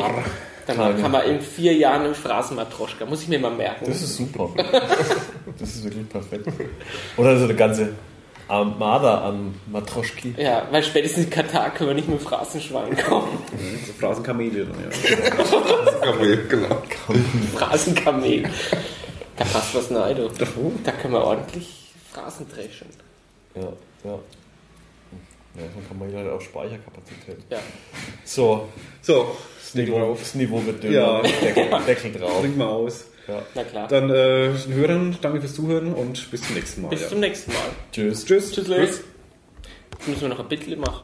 [0.66, 3.04] dann kann man in vier Jahren eine Phrasenmatroschka.
[3.04, 3.84] Muss ich mir mal merken.
[3.86, 4.50] Das ist super.
[5.58, 6.48] Das ist wirklich perfekt.
[7.16, 7.90] Oder so eine ganze
[8.48, 10.34] Armada an Matroschki.
[10.36, 13.38] Ja, weil spätestens in Katar können wir nicht mit Phrasenschwein kommen.
[13.86, 14.66] So Phrasenkamele.
[14.66, 16.08] dann, Ja.
[16.12, 16.82] Okay, genau.
[17.54, 18.42] Phrasenkamel.
[19.36, 20.28] Da passt was rein, du.
[20.84, 22.88] Da können wir ordentlich Phrasen dreschen.
[23.54, 23.62] Ja,
[24.04, 24.18] ja.
[25.56, 27.38] Ja, dann kann man hier halt auch Speicherkapazität.
[27.48, 27.58] Ja.
[28.24, 28.68] So,
[29.02, 30.94] So, das Niveau, das Niveau wird dünner.
[30.94, 31.22] Ja.
[31.22, 32.40] Deckel, Deckel drauf.
[32.40, 33.04] trink mal aus.
[33.54, 33.88] Na klar.
[33.88, 36.88] Dann äh, den Hörern, danke fürs Zuhören und bis zum nächsten Mal.
[36.88, 37.08] Bis ja.
[37.08, 37.60] zum nächsten Mal.
[37.92, 38.24] Tschüss.
[38.24, 38.52] Tschüss.
[38.52, 38.68] Tschüss.
[38.68, 39.02] Jetzt
[40.06, 41.02] müssen wir noch ein bisschen machen.